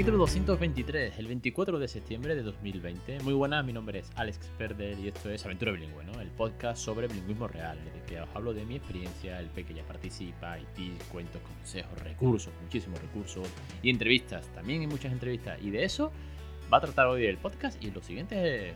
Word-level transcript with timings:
Capítulo 0.00 0.16
223, 0.16 1.18
el 1.18 1.26
24 1.26 1.78
de 1.78 1.86
septiembre 1.86 2.34
de 2.34 2.42
2020. 2.42 3.20
Muy 3.20 3.34
buenas, 3.34 3.62
mi 3.66 3.74
nombre 3.74 3.98
es 3.98 4.10
Alex 4.16 4.38
Perder 4.56 4.98
y 4.98 5.08
esto 5.08 5.28
es 5.28 5.44
Aventura 5.44 5.72
Bilingüe, 5.72 6.02
¿no? 6.04 6.18
el 6.22 6.28
podcast 6.28 6.82
sobre 6.82 7.06
bilingüismo 7.06 7.46
real, 7.48 7.76
en 7.76 8.00
el 8.00 8.06
que 8.06 8.18
os 8.18 8.28
hablo 8.34 8.54
de 8.54 8.64
mi 8.64 8.76
experiencia, 8.76 9.38
el 9.38 9.48
pequeño 9.48 9.84
participa, 9.84 10.58
y 10.58 10.64
tips, 10.74 11.04
cuentos, 11.04 11.42
consejos, 11.42 11.98
recursos, 11.98 12.50
muchísimos 12.62 12.98
recursos 12.98 13.46
y 13.82 13.90
entrevistas, 13.90 14.48
también 14.54 14.80
hay 14.80 14.86
muchas 14.86 15.12
entrevistas. 15.12 15.58
Y 15.62 15.68
de 15.68 15.84
eso 15.84 16.10
va 16.72 16.78
a 16.78 16.80
tratar 16.80 17.06
hoy 17.06 17.26
el 17.26 17.36
podcast 17.36 17.76
y 17.84 17.88
en 17.88 17.94
los 17.94 18.06
siguientes 18.06 18.72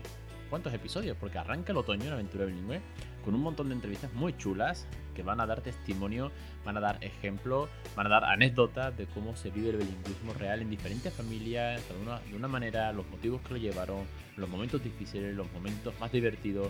cuantos 0.51 0.75
episodios, 0.75 1.17
porque 1.19 1.39
arranca 1.39 1.73
el 1.73 1.79
otoño 1.79 2.05
en 2.05 2.13
Aventura 2.13 2.45
Bilingüe 2.45 2.83
con 3.25 3.35
un 3.35 3.43
montón 3.43 3.69
de 3.69 3.75
entrevistas 3.75 4.13
muy 4.13 4.37
chulas 4.37 4.87
que 5.15 5.23
van 5.23 5.41
a 5.41 5.47
dar 5.47 5.63
testimonio, 5.63 6.31
van 6.65 6.77
a 6.77 6.81
dar 6.81 7.03
ejemplo, 7.03 7.69
van 7.97 8.07
a 8.07 8.11
dar 8.11 8.25
anécdotas 8.25 8.97
de 8.97 9.07
cómo 9.07 9.35
se 9.37 9.51
vive 9.51 9.71
el 9.71 9.77
bilingüismo 9.79 10.35
real 10.35 10.61
en 10.61 10.71
diferentes 10.71 11.13
familias, 11.13 11.81
de 11.89 11.97
una, 12.03 12.19
de 12.21 12.37
una 12.37 12.49
manera, 12.49 12.93
los 12.93 13.09
motivos 13.09 13.41
que 13.43 13.55
lo 13.55 13.57
llevaron, 13.57 14.05
los 14.37 14.49
momentos 14.49 14.83
difíciles, 14.83 15.35
los 15.35 15.51
momentos 15.53 15.95
más 16.01 16.13
divertidos 16.13 16.69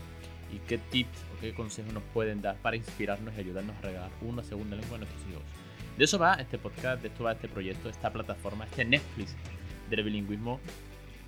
y 0.52 0.58
qué 0.68 0.78
tips 0.78 1.24
o 1.34 1.40
qué 1.40 1.54
consejos 1.54 1.92
nos 1.92 2.02
pueden 2.12 2.42
dar 2.42 2.56
para 2.56 2.76
inspirarnos 2.76 3.34
y 3.36 3.40
ayudarnos 3.40 3.76
a 3.76 3.80
regalar 3.80 4.10
una 4.22 4.44
segunda 4.44 4.76
lengua 4.76 4.96
a 4.96 4.98
nuestros 4.98 5.22
hijos. 5.28 5.42
De 5.96 6.04
eso 6.04 6.18
va 6.18 6.34
este 6.34 6.58
podcast, 6.58 7.02
de 7.02 7.08
esto 7.08 7.24
va 7.24 7.32
este 7.32 7.48
proyecto, 7.48 7.88
esta 7.88 8.12
plataforma, 8.12 8.64
este 8.64 8.84
Netflix 8.84 9.34
del 9.90 10.04
bilingüismo 10.04 10.60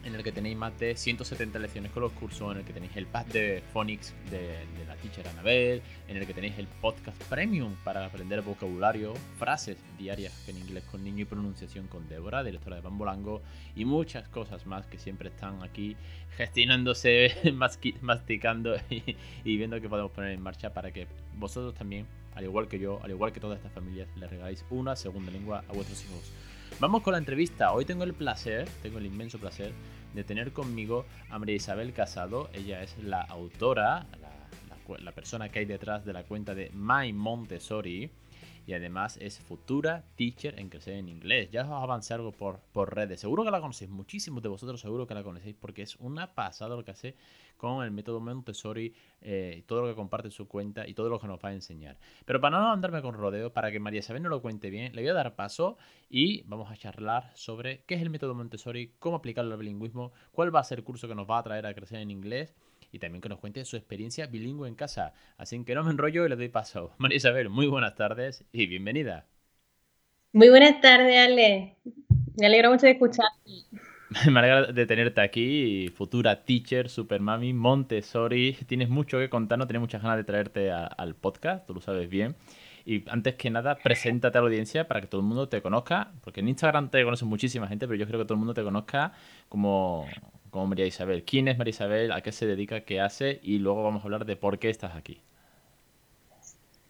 en 0.06 0.14
el 0.14 0.22
que 0.22 0.30
tenéis 0.30 0.56
más 0.56 0.78
de 0.78 0.94
170 0.94 1.58
lecciones 1.58 1.90
con 1.90 2.02
los 2.02 2.12
cursos, 2.12 2.52
en 2.52 2.58
el 2.58 2.64
que 2.64 2.72
tenéis 2.72 2.96
el 2.96 3.06
pad 3.06 3.26
de 3.26 3.62
Phonics 3.72 4.14
de, 4.30 4.64
la 4.86 4.94
teacher 4.96 5.26
Anabel, 5.26 5.82
en 6.06 6.16
el 6.16 6.26
que 6.26 6.32
tenéis 6.32 6.56
el 6.58 6.68
podcast 6.68 7.20
premium 7.24 7.74
para 7.82 8.06
aprender 8.06 8.40
vocabulario, 8.42 9.14
frases 9.36 9.76
diarias 9.98 10.48
en 10.48 10.58
inglés 10.58 10.84
con 10.84 11.02
niño 11.02 11.22
y 11.22 11.24
pronunciación 11.24 11.88
con 11.88 12.08
Débora, 12.08 12.44
directora 12.44 12.76
de 12.76 12.82
Bambolango, 12.82 13.42
y 13.74 13.84
muchas 13.84 14.28
cosas 14.28 14.64
más 14.64 14.86
que 14.86 14.98
siempre 14.98 15.28
están 15.30 15.62
aquí 15.64 15.96
gestionándose, 16.36 17.34
masticando 18.00 18.76
y, 18.90 19.16
y 19.44 19.56
viendo 19.56 19.80
que 19.80 19.88
podemos 19.88 20.12
poner 20.12 20.30
en 20.30 20.40
marcha 20.40 20.72
para 20.72 20.92
que 20.92 21.08
vosotros 21.36 21.74
también, 21.74 22.06
al 22.36 22.44
igual 22.44 22.68
que 22.68 22.78
yo, 22.78 23.00
al 23.02 23.10
igual 23.10 23.32
que 23.32 23.40
todas 23.40 23.56
estas 23.56 23.72
familias, 23.72 24.08
le 24.16 24.28
regaláis 24.28 24.64
una 24.70 24.94
segunda 24.94 25.32
lengua 25.32 25.64
a 25.68 25.72
vuestros 25.72 26.04
hijos. 26.04 26.32
Vamos 26.78 27.02
con 27.02 27.12
la 27.12 27.18
entrevista. 27.18 27.72
Hoy 27.72 27.84
tengo 27.84 28.04
el 28.04 28.12
placer, 28.12 28.68
tengo 28.82 28.98
el 28.98 29.06
inmenso 29.06 29.38
placer 29.38 29.72
de 30.14 30.24
tener 30.24 30.52
conmigo 30.52 31.06
a 31.30 31.38
María 31.38 31.54
Isabel 31.54 31.92
Casado. 31.92 32.50
Ella 32.52 32.82
es 32.82 32.98
la 32.98 33.22
autora, 33.22 34.06
la, 34.98 35.12
persona 35.12 35.48
que 35.48 35.60
hay 35.60 35.64
detrás 35.64 36.04
de 36.04 36.12
la 36.12 36.24
cuenta 36.24 36.54
de 36.54 36.70
My 36.74 37.12
Montessori 37.12 38.10
y 38.66 38.74
además 38.74 39.16
es 39.20 39.38
futura 39.38 40.04
teacher 40.16 40.58
en 40.58 40.68
crecer 40.68 40.94
en 40.94 41.08
inglés. 41.08 41.50
Ya 41.50 41.62
os 41.62 41.70
avancé 41.70 42.14
algo 42.14 42.32
por, 42.32 42.58
por 42.72 42.94
redes. 42.94 43.20
Seguro 43.20 43.44
que 43.44 43.50
la 43.50 43.60
conocéis, 43.60 43.90
muchísimos 43.90 44.42
de 44.42 44.48
vosotros 44.48 44.80
seguro 44.80 45.06
que 45.06 45.14
la 45.14 45.22
conocéis 45.22 45.54
porque 45.58 45.82
es 45.82 45.96
una 45.96 46.34
pasada 46.34 46.74
lo 46.74 46.84
que 46.84 46.90
hace 46.90 47.16
con 47.56 47.84
el 47.84 47.90
método 47.90 48.20
Montessori, 48.20 48.92
eh, 49.22 49.62
todo 49.66 49.82
lo 49.82 49.88
que 49.88 49.94
comparte 49.94 50.28
en 50.28 50.32
su 50.32 50.46
cuenta 50.48 50.86
y 50.86 50.94
todo 50.94 51.08
lo 51.08 51.20
que 51.20 51.26
nos 51.26 51.38
va 51.42 51.50
a 51.50 51.52
enseñar. 51.52 51.96
Pero 52.24 52.40
para 52.40 52.58
no 52.58 52.72
andarme 52.72 53.00
con 53.02 53.14
rodeo, 53.14 53.52
para 53.52 53.70
que 53.70 53.80
María 53.80 54.00
Isabel 54.00 54.22
no 54.22 54.28
lo 54.28 54.42
cuente 54.42 54.68
bien, 54.68 54.94
le 54.94 55.02
voy 55.02 55.10
a 55.10 55.14
dar 55.14 55.36
paso 55.36 55.78
y 56.10 56.42
vamos 56.42 56.70
a 56.70 56.76
charlar 56.76 57.30
sobre 57.34 57.82
qué 57.86 57.94
es 57.94 58.02
el 58.02 58.10
método 58.10 58.34
Montessori, 58.34 58.92
cómo 58.98 59.16
aplicarlo 59.16 59.52
al 59.52 59.58
bilingüismo, 59.58 60.12
cuál 60.32 60.54
va 60.54 60.60
a 60.60 60.64
ser 60.64 60.78
el 60.78 60.84
curso 60.84 61.08
que 61.08 61.14
nos 61.14 61.28
va 61.28 61.38
a 61.38 61.42
traer 61.42 61.66
a 61.66 61.74
crecer 61.74 62.00
en 62.00 62.10
inglés 62.10 62.54
y 62.96 62.98
también 62.98 63.20
que 63.20 63.28
nos 63.28 63.38
cuente 63.38 63.64
su 63.64 63.76
experiencia 63.76 64.26
bilingüe 64.26 64.68
en 64.68 64.74
casa. 64.74 65.12
Así 65.36 65.62
que 65.64 65.74
no 65.74 65.84
me 65.84 65.90
enrollo 65.90 66.24
y 66.24 66.28
le 66.28 66.36
doy 66.36 66.48
paso. 66.48 66.94
María 66.98 67.16
Isabel, 67.16 67.50
muy 67.50 67.66
buenas 67.66 67.94
tardes 67.94 68.44
y 68.52 68.66
bienvenida. 68.66 69.26
Muy 70.32 70.48
buenas 70.48 70.80
tardes, 70.80 71.16
Ale. 71.16 71.76
Me 72.38 72.46
alegro 72.46 72.70
mucho 72.70 72.86
de 72.86 72.92
escucharte. 72.92 73.50
Me 74.30 74.38
alegra 74.38 74.72
de 74.72 74.86
tenerte 74.86 75.20
aquí, 75.20 75.88
futura 75.94 76.44
teacher, 76.44 76.88
super 76.88 77.20
mami, 77.20 77.52
Montessori. 77.52 78.56
Tienes 78.66 78.88
mucho 78.88 79.18
que 79.18 79.28
contar, 79.28 79.58
no 79.58 79.66
tienes 79.66 79.80
muchas 79.80 80.00
ganas 80.02 80.16
de 80.16 80.24
traerte 80.24 80.70
al 80.70 81.14
podcast, 81.16 81.66
tú 81.66 81.74
lo 81.74 81.80
sabes 81.80 82.08
bien. 82.08 82.36
Y 82.84 83.02
antes 83.10 83.34
que 83.34 83.50
nada, 83.50 83.76
preséntate 83.76 84.38
a 84.38 84.40
la 84.40 84.46
audiencia 84.46 84.86
para 84.86 85.00
que 85.00 85.08
todo 85.08 85.20
el 85.20 85.26
mundo 85.26 85.48
te 85.48 85.60
conozca, 85.60 86.12
porque 86.22 86.40
en 86.40 86.48
Instagram 86.48 86.88
te 86.88 87.02
conoce 87.02 87.24
muchísima 87.24 87.66
gente, 87.66 87.86
pero 87.88 87.98
yo 87.98 88.06
creo 88.06 88.20
que 88.20 88.24
todo 88.24 88.34
el 88.34 88.38
mundo 88.38 88.54
te 88.54 88.62
conozca 88.62 89.12
como, 89.48 90.06
como 90.50 90.66
María 90.66 90.86
Isabel. 90.86 91.24
¿Quién 91.24 91.48
es 91.48 91.58
María 91.58 91.70
Isabel? 91.70 92.12
¿A 92.12 92.20
qué 92.20 92.32
se 92.32 92.46
dedica? 92.46 92.80
¿Qué 92.80 93.00
hace? 93.00 93.40
Y 93.42 93.58
luego 93.58 93.82
vamos 93.82 94.02
a 94.02 94.04
hablar 94.04 94.24
de 94.24 94.36
por 94.36 94.58
qué 94.58 94.70
estás 94.70 94.94
aquí. 94.94 95.20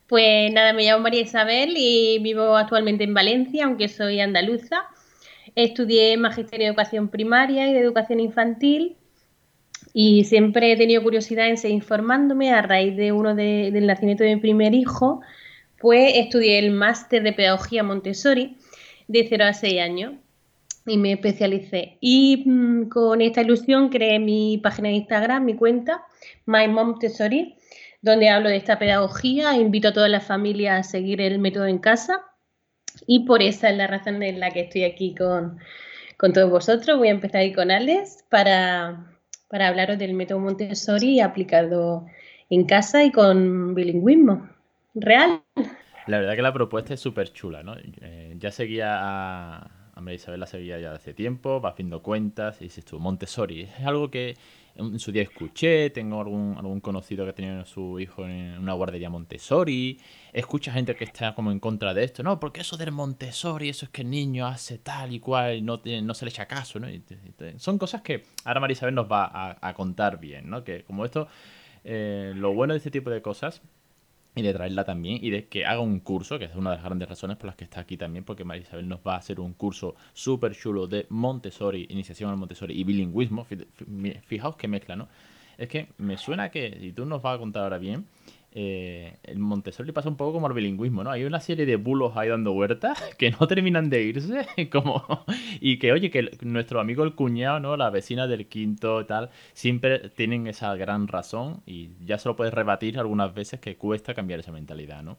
Pues 0.07 0.53
nada, 0.53 0.73
me 0.73 0.85
llamo 0.85 1.03
María 1.03 1.23
Isabel 1.23 1.75
y 1.77 2.19
vivo 2.21 2.57
actualmente 2.57 3.05
en 3.05 3.15
Valencia, 3.15 3.65
aunque 3.65 3.89
soy 3.89 4.21
andaluza. 4.21 4.85
Estudié 5.55 6.17
Magisterio 6.17 6.67
de 6.67 6.71
Educación 6.71 7.09
Primaria 7.09 7.69
y 7.69 7.73
de 7.73 7.81
Educación 7.81 8.21
Infantil 8.21 8.97
y 9.93 10.25
siempre 10.25 10.73
he 10.73 10.77
tenido 10.77 11.03
curiosidad 11.03 11.49
en 11.49 11.57
seguir 11.57 11.77
informándome 11.77 12.53
a 12.53 12.61
raíz 12.61 12.97
de 12.97 13.13
uno 13.13 13.35
del 13.35 13.87
nacimiento 13.87 14.25
de 14.25 14.35
mi 14.35 14.41
primer 14.43 14.75
hijo, 14.75 15.23
pues 15.79 16.13
estudié 16.17 16.59
el 16.59 16.71
máster 16.71 17.23
de 17.23 17.33
Pedagogía 17.33 17.83
Montessori 17.83 18.59
de 19.09 19.27
0 19.27 19.45
a 19.47 19.53
6 19.55 19.81
años 19.81 20.13
y 20.87 20.97
me 20.97 21.13
especialicé. 21.13 21.99
Y 22.01 22.45
mm, 22.47 22.89
con 22.89 23.21
esta 23.21 23.43
ilusión 23.43 23.89
creé 23.89 24.19
mi 24.19 24.59
página 24.59 24.89
de 24.89 24.95
Instagram, 24.95 25.45
mi 25.45 25.55
cuenta, 25.57 26.05
My 26.47 26.69
Montessori, 26.69 27.57
donde 28.03 28.29
hablo 28.29 28.49
de 28.49 28.57
esta 28.57 28.79
pedagogía, 28.79 29.57
invito 29.57 29.89
a 29.89 29.93
todas 29.93 30.11
las 30.11 30.25
familias 30.25 30.81
a 30.81 30.89
seguir 30.89 31.21
el 31.21 31.39
método 31.39 31.67
en 31.67 31.79
casa 31.79 32.23
y 33.07 33.27
por 33.27 33.43
esa 33.43 33.71
es 33.71 33.77
la 33.77 33.87
razón 33.87 34.23
en 34.23 34.41
la 34.41 34.51
que 34.51 34.61
estoy 34.61 34.85
aquí 34.85 35.15
con, 35.15 35.59
todos 36.33 36.51
vosotros. 36.51 36.99
Voy 36.99 37.09
a 37.09 37.13
empezar 37.13 37.43
ahí 37.43 37.53
con 37.53 37.71
Alex 37.71 38.25
para, 38.31 39.13
para 39.49 39.69
hablaros 39.69 39.99
del 39.99 40.15
método 40.15 40.39
Montessori 40.39 41.21
aplicado 41.21 42.07
en 42.49 42.65
casa 42.65 43.05
y 43.05 43.11
con 43.11 43.75
bilingüismo 43.75 44.49
real. 44.95 45.43
La 46.07 46.21
verdad 46.21 46.37
que 46.37 46.43
la 46.43 46.53
propuesta 46.53 46.95
es 46.95 47.01
súper 47.01 47.33
chula, 47.33 47.65
¿no? 47.65 47.75
Eh, 47.77 48.35
ya 48.39 48.53
seguía 48.53 49.69
a 49.97 50.03
María 50.03 50.17
Isabel, 50.17 50.39
la 50.39 50.47
seguía 50.47 50.79
ya 50.79 50.93
hace 50.93 51.15
tiempo, 51.15 51.59
va 51.61 51.71
haciendo 51.71 52.03
cuentas 52.03 52.61
y 52.61 52.65
dices 52.65 52.85
tú, 52.85 53.01
Montessori, 53.01 53.63
es 53.63 53.81
algo 53.81 54.11
que 54.11 54.37
en 54.75 54.99
su 54.99 55.11
día 55.11 55.23
escuché, 55.23 55.89
tengo 55.89 56.21
algún, 56.21 56.55
algún 56.59 56.81
conocido 56.81 57.25
que 57.25 57.31
ha 57.31 57.35
tenido 57.35 57.65
su 57.65 57.99
hijo 57.99 58.27
en 58.27 58.59
una 58.59 58.75
guardería 58.75 59.09
Montessori, 59.09 59.99
escucha 60.35 60.71
gente 60.71 60.95
que 60.95 61.05
está 61.05 61.35
como 61.35 61.51
en 61.51 61.61
contra 61.61 61.95
de 61.95 62.05
esto, 62.05 62.23
no, 62.23 62.39
porque 62.39 62.61
eso 62.61 62.77
del 62.77 62.93
Montessori, 62.93 63.71
eso 63.71 63.87
es 63.87 63.91
que 63.91 64.03
el 64.03 64.11
niño 64.11 64.47
hace 64.47 64.77
tal 64.77 65.15
y 65.15 65.19
cual 65.19 65.65
no, 65.65 65.81
no 66.03 66.15
se 66.15 66.27
le 66.27 66.29
echa 66.29 66.45
caso, 66.45 66.79
¿no? 66.79 66.89
son 67.57 67.79
cosas 67.79 68.03
que 68.03 68.25
ahora 68.45 68.61
María 68.61 68.75
Isabel 68.75 68.95
nos 68.95 69.11
va 69.11 69.57
a, 69.59 69.75
contar 69.75 70.21
bien, 70.21 70.51
¿no? 70.51 70.63
Que 70.63 70.85
como 70.85 71.07
esto, 71.07 71.27
eh, 71.85 72.35
lo 72.37 72.53
bueno 72.53 72.75
de 72.75 72.79
este 72.79 72.91
tipo 72.91 73.09
de 73.09 73.23
cosas 73.23 73.63
y 74.37 74.43
de 74.43 74.53
traerla 74.53 74.85
también 74.85 75.19
y 75.23 75.31
de 75.31 75.47
que 75.49 75.65
haga 75.65 75.81
un 75.81 75.99
curso, 76.01 76.39
que 76.39 76.45
es 76.45 76.55
una 76.55 76.71
de 76.71 76.77
las 76.77 76.85
grandes 76.85 77.09
razones 77.09 77.39
por 77.39 77.47
las 77.47 77.57
que 77.57 77.65
está 77.65 77.81
aquí 77.81 77.97
también, 77.97 78.23
porque 78.23 78.45
María 78.45 78.63
Isabel 78.63 78.87
nos 78.87 79.01
va 79.01 79.15
a 79.15 79.17
hacer 79.17 79.41
un 79.41 79.55
curso 79.55 79.97
súper 80.13 80.55
chulo 80.55 80.87
de 80.87 81.07
Montessori, 81.09 81.87
iniciación 81.89 82.31
al 82.31 82.37
Montessori 82.37 82.79
y 82.79 82.85
bilingüismo. 82.85 83.47
Fijaos 84.27 84.57
que 84.57 84.69
mezcla, 84.69 84.95
¿no? 84.95 85.09
Es 85.57 85.71
que 85.71 85.89
me 85.97 86.19
suena 86.19 86.51
que, 86.51 86.67
y 86.81 86.93
tú 86.93 87.07
nos 87.07 87.23
vas 87.23 87.37
a 87.37 87.39
contar 87.39 87.63
ahora 87.63 87.79
bien, 87.79 88.05
eh, 88.59 89.19
el 89.25 89.39
Montessori 89.39 89.93
pasa 89.93 90.09
un 90.09 90.17
poco 90.17 90.33
como 90.33 90.47
el 90.47 90.55
bilingüismo, 90.55 91.05
¿no? 91.05 91.11
Hay 91.11 91.25
una 91.25 91.41
serie 91.41 91.67
de 91.67 91.77
bulos 91.77 92.17
ahí 92.17 92.31
dando 92.31 92.55
vueltas 92.55 92.99
que 93.19 93.31
no 93.31 93.47
terminan 93.47 93.91
de 93.91 94.03
irse, 94.03 94.47
como 94.73 95.05
y 95.61 95.79
que, 95.79 95.93
oye, 95.93 96.11
que 96.11 96.31
nuestro 96.41 96.81
amigo 96.81 97.05
el 97.05 97.15
cuñado, 97.15 97.61
¿no? 97.61 97.77
La 97.77 97.91
vecina 97.91 98.27
del 98.27 98.47
quinto 98.47 99.05
tal, 99.05 99.29
siempre 99.53 100.09
tienen 100.09 100.47
esa 100.47 100.75
gran 100.75 101.07
razón 101.07 101.61
y 101.67 101.91
ya 102.01 102.17
se 102.17 102.31
lo 102.31 102.37
puedes 102.37 102.55
rebatir 102.55 102.99
algunas 102.99 103.35
veces 103.35 103.61
que 103.61 103.77
cuesta 103.77 104.15
cambiar 104.15 104.41
esa 104.41 104.53
mentalidad, 104.53 105.03
¿no? 105.03 105.19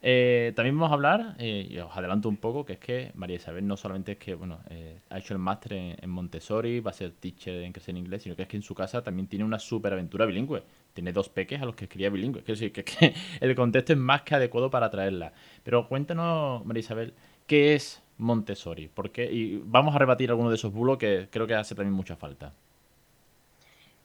Eh, 0.00 0.52
también 0.54 0.76
vamos 0.76 0.92
a 0.92 0.94
hablar, 0.94 1.34
eh, 1.38 1.66
y 1.68 1.78
os 1.78 1.96
adelanto 1.96 2.28
un 2.28 2.36
poco, 2.36 2.64
que 2.64 2.74
es 2.74 2.78
que 2.78 3.10
María 3.14 3.36
Isabel 3.36 3.66
no 3.66 3.76
solamente 3.76 4.12
es 4.12 4.18
que 4.18 4.34
bueno 4.34 4.60
eh, 4.70 4.98
ha 5.10 5.18
hecho 5.18 5.34
el 5.34 5.40
máster 5.40 5.72
en, 5.72 6.10
Montessori, 6.10 6.80
va 6.80 6.90
a 6.90 6.94
ser 6.94 7.12
teacher 7.12 7.62
en 7.62 7.72
crecer 7.72 7.90
en 7.90 7.98
inglés, 7.98 8.22
sino 8.22 8.36
que 8.36 8.42
es 8.42 8.48
que 8.48 8.56
en 8.56 8.62
su 8.62 8.74
casa 8.74 9.02
también 9.02 9.26
tiene 9.26 9.44
una 9.44 9.58
super 9.58 9.92
aventura 9.92 10.26
bilingüe. 10.26 10.62
Tiene 10.94 11.12
dos 11.12 11.28
peques 11.28 11.60
a 11.60 11.64
los 11.64 11.74
que 11.74 11.88
quería 11.88 12.10
bilingüe. 12.10 12.42
Quiero 12.42 12.58
decir 12.58 12.72
que, 12.72 13.14
el 13.40 13.54
contexto 13.54 13.92
es 13.92 13.98
más 13.98 14.22
que 14.22 14.34
adecuado 14.34 14.70
para 14.70 14.90
traerla. 14.90 15.32
Pero 15.62 15.88
cuéntanos, 15.88 16.64
María 16.64 16.80
Isabel, 16.80 17.14
¿qué 17.46 17.74
es 17.74 18.02
Montessori? 18.18 18.88
Porque, 18.88 19.30
y 19.30 19.62
vamos 19.64 19.94
a 19.94 19.98
rebatir 19.98 20.30
algunos 20.30 20.50
de 20.50 20.56
esos 20.56 20.72
bulos 20.72 20.98
que 20.98 21.28
creo 21.30 21.46
que 21.46 21.54
hace 21.54 21.74
también 21.74 21.94
mucha 21.94 22.16
falta. 22.16 22.52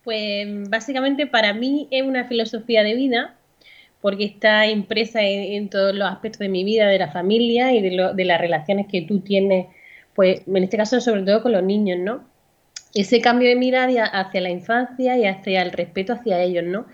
Pues 0.04 0.70
básicamente 0.70 1.28
para 1.28 1.54
mí 1.54 1.88
es 1.90 2.04
una 2.04 2.26
filosofía 2.26 2.84
de 2.84 2.94
vida 2.94 3.38
porque 4.04 4.26
está 4.26 4.68
impresa 4.68 5.22
en, 5.22 5.70
todos 5.70 5.96
los 5.96 6.12
aspectos 6.12 6.40
de 6.40 6.50
mi 6.50 6.66
vida, 6.66 6.88
de 6.88 7.00
la 7.00 7.10
familia 7.10 7.72
y 7.72 7.82
de, 7.82 8.26
las 8.26 8.42
relaciones 8.42 8.88
que 8.92 9.04
tú 9.04 9.22
tienes, 9.22 9.68
pues 10.14 10.42
en 10.46 10.62
este 10.62 10.76
caso 10.76 11.00
sobre 11.00 11.22
todo 11.22 11.42
con 11.42 11.54
los 11.54 11.64
niños, 11.64 12.00
¿no? 12.00 12.26
ese 12.94 13.22
cambio 13.22 13.48
de 13.48 13.56
mirada 13.56 14.04
hacia 14.04 14.42
la 14.42 14.50
infancia 14.50 15.18
y 15.18 15.24
hacia 15.26 15.62
el 15.62 15.72
respeto 15.72 16.12
hacia 16.12 16.44
ellos, 16.44 16.66
¿no? 16.66 16.86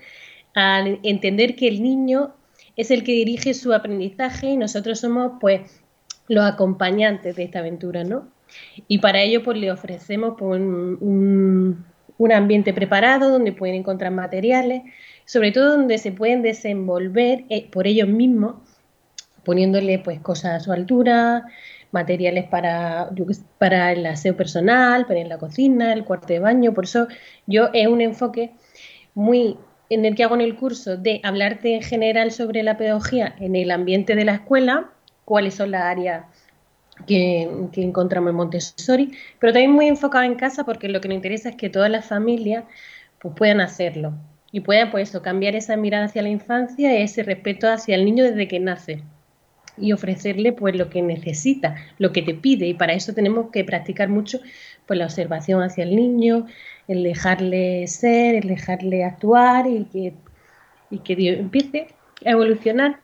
Al 0.54 1.00
entender 1.02 1.56
que 1.56 1.66
el 1.66 1.82
niño 1.82 2.32
es 2.76 2.92
el 2.92 3.02
que 3.02 3.10
dirige 3.10 3.54
su 3.54 3.72
aprendizaje 3.74 4.50
y 4.50 4.56
nosotros 4.56 5.00
somos, 5.00 5.32
pues, 5.40 5.82
los 6.28 6.44
acompañantes 6.44 7.34
de 7.34 7.42
esta 7.42 7.58
aventura, 7.58 8.04
¿no? 8.04 8.28
Y 8.86 8.98
para 8.98 9.20
ello, 9.20 9.42
pues, 9.42 9.58
le 9.58 9.72
ofrecemos 9.72 10.34
pues, 10.38 10.60
un, 10.60 11.84
ambiente 12.32 12.72
preparado 12.74 13.30
donde 13.30 13.52
pueden 13.52 13.76
encontrar 13.76 14.12
materiales, 14.12 14.82
sobre 15.24 15.52
todo 15.52 15.76
donde 15.76 15.98
se 15.98 16.12
pueden 16.12 16.42
desenvolver 16.42 17.44
eh, 17.48 17.68
por 17.70 17.86
ellos 17.86 18.08
mismos, 18.08 18.56
poniéndole, 19.44 19.98
pues, 19.98 20.20
cosas 20.20 20.52
a 20.52 20.60
su 20.60 20.72
altura, 20.72 21.46
materiales 21.92 22.44
para, 22.44 23.10
para 23.58 23.92
el 23.92 24.06
aseo 24.06 24.36
personal, 24.36 25.06
para 25.06 25.24
la 25.24 25.38
cocina, 25.38 25.92
el 25.92 26.04
cuarto 26.04 26.28
de 26.28 26.38
baño. 26.38 26.74
Por 26.74 26.84
eso 26.84 27.08
yo 27.46 27.70
es 27.72 27.88
un 27.88 28.00
enfoque 28.00 28.52
muy 29.14 29.56
en 29.88 30.04
el 30.04 30.14
que 30.14 30.22
hago 30.22 30.36
en 30.36 30.40
el 30.40 30.56
curso 30.56 30.96
de 30.96 31.20
hablarte 31.24 31.74
en 31.74 31.82
general 31.82 32.30
sobre 32.30 32.62
la 32.62 32.76
pedagogía 32.76 33.34
en 33.40 33.56
el 33.56 33.70
ambiente 33.72 34.14
de 34.14 34.24
la 34.24 34.34
escuela, 34.34 34.90
cuáles 35.24 35.54
son 35.54 35.72
las 35.72 35.82
áreas 35.82 36.24
que, 37.06 37.42
encontramos 37.76 38.30
en 38.30 38.36
Montessori, 38.36 39.12
pero 39.38 39.52
también 39.52 39.72
muy 39.72 39.88
enfocado 39.88 40.24
en 40.24 40.34
casa 40.34 40.64
porque 40.64 40.88
lo 40.88 41.00
que 41.00 41.08
nos 41.08 41.16
interesa 41.16 41.50
es 41.50 41.56
que 41.56 41.70
todas 41.70 41.90
las 41.90 42.06
familias 42.06 42.64
pues, 43.20 43.34
puedan 43.36 43.60
hacerlo 43.60 44.14
y 44.52 44.60
puedan 44.60 44.90
pues, 44.90 45.10
cambiar 45.22 45.54
esa 45.54 45.76
mirada 45.76 46.06
hacia 46.06 46.22
la 46.22 46.28
infancia 46.28 46.98
y 46.98 47.02
ese 47.02 47.22
respeto 47.22 47.68
hacia 47.68 47.94
el 47.94 48.04
niño 48.04 48.24
desde 48.24 48.48
que 48.48 48.60
nace 48.60 49.02
y 49.76 49.92
ofrecerle 49.92 50.52
pues 50.52 50.76
lo 50.76 50.90
que 50.90 51.02
necesita, 51.02 51.76
lo 51.98 52.12
que 52.12 52.22
te 52.22 52.34
pide 52.34 52.66
y 52.66 52.74
para 52.74 52.92
eso 52.92 53.14
tenemos 53.14 53.50
que 53.50 53.64
practicar 53.64 54.08
mucho 54.08 54.40
pues 54.86 54.98
la 54.98 55.06
observación 55.06 55.62
hacia 55.62 55.84
el 55.84 55.96
niño, 55.96 56.46
el 56.88 57.02
dejarle 57.02 57.86
ser, 57.86 58.34
el 58.34 58.48
dejarle 58.48 59.04
actuar 59.04 59.66
y 59.66 59.84
que, 59.84 60.14
y 60.90 60.98
que 60.98 61.16
Dios 61.16 61.38
empiece 61.38 61.88
a 62.24 62.30
evolucionar. 62.30 63.00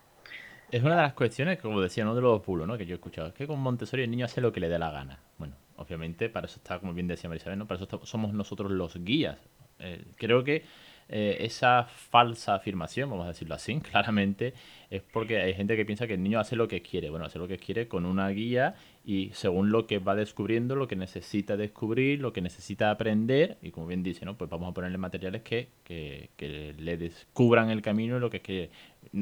Es 0.69 0.83
una 0.83 0.97
de 0.97 1.01
las 1.01 1.13
cuestiones, 1.13 1.59
como 1.59 1.79
decía 1.79 2.03
uno 2.03 2.13
de 2.13 2.21
los 2.21 2.41
pulos, 2.41 2.67
¿no? 2.67 2.77
que 2.77 2.85
yo 2.85 2.93
he 2.93 2.95
escuchado, 2.95 3.29
es 3.29 3.33
que 3.33 3.47
con 3.47 3.59
Montessori 3.59 4.03
el 4.03 4.11
niño 4.11 4.25
hace 4.25 4.41
lo 4.41 4.51
que 4.51 4.59
le 4.59 4.67
dé 4.67 4.77
la 4.77 4.91
gana. 4.91 5.19
Bueno, 5.37 5.55
obviamente 5.77 6.27
para 6.27 6.47
eso 6.47 6.57
está, 6.57 6.79
como 6.79 6.93
bien 6.93 7.07
decía 7.07 7.29
Marisabel, 7.29 7.57
¿no? 7.57 7.67
para 7.67 7.81
eso 7.81 8.05
somos 8.05 8.33
nosotros 8.33 8.69
los 8.71 9.01
guías. 9.03 9.37
Eh, 9.79 10.03
creo 10.17 10.43
que 10.43 10.65
eh, 11.07 11.37
esa 11.39 11.85
falsa 11.85 12.55
afirmación, 12.55 13.09
vamos 13.09 13.25
a 13.25 13.29
decirlo 13.29 13.55
así, 13.55 13.79
claramente, 13.91 14.53
es 14.89 15.01
porque 15.01 15.41
hay 15.41 15.53
gente 15.53 15.75
que 15.75 15.85
piensa 15.85 16.07
que 16.07 16.13
el 16.13 16.23
niño 16.23 16.39
hace 16.39 16.55
lo 16.55 16.67
que 16.67 16.81
quiere. 16.81 17.09
Bueno, 17.09 17.25
hace 17.25 17.39
lo 17.39 17.47
que 17.47 17.57
quiere 17.57 17.87
con 17.87 18.05
una 18.05 18.29
guía 18.29 18.75
y 19.03 19.31
según 19.33 19.71
lo 19.71 19.85
que 19.85 19.99
va 19.99 20.15
descubriendo, 20.15 20.75
lo 20.75 20.87
que 20.87 20.95
necesita 20.95 21.57
descubrir, 21.57 22.19
lo 22.19 22.33
que 22.33 22.41
necesita 22.41 22.91
aprender, 22.91 23.57
y 23.61 23.71
como 23.71 23.87
bien 23.87 24.03
dice, 24.03 24.25
¿no? 24.25 24.37
Pues 24.37 24.49
vamos 24.49 24.69
a 24.69 24.73
ponerle 24.73 24.97
materiales 24.97 25.41
que, 25.41 25.69
que, 25.83 26.73
le 26.77 26.97
descubran 26.97 27.69
el 27.69 27.81
camino 27.81 28.17
y 28.17 28.19
lo 28.19 28.29
que 28.29 28.41
que 28.41 28.69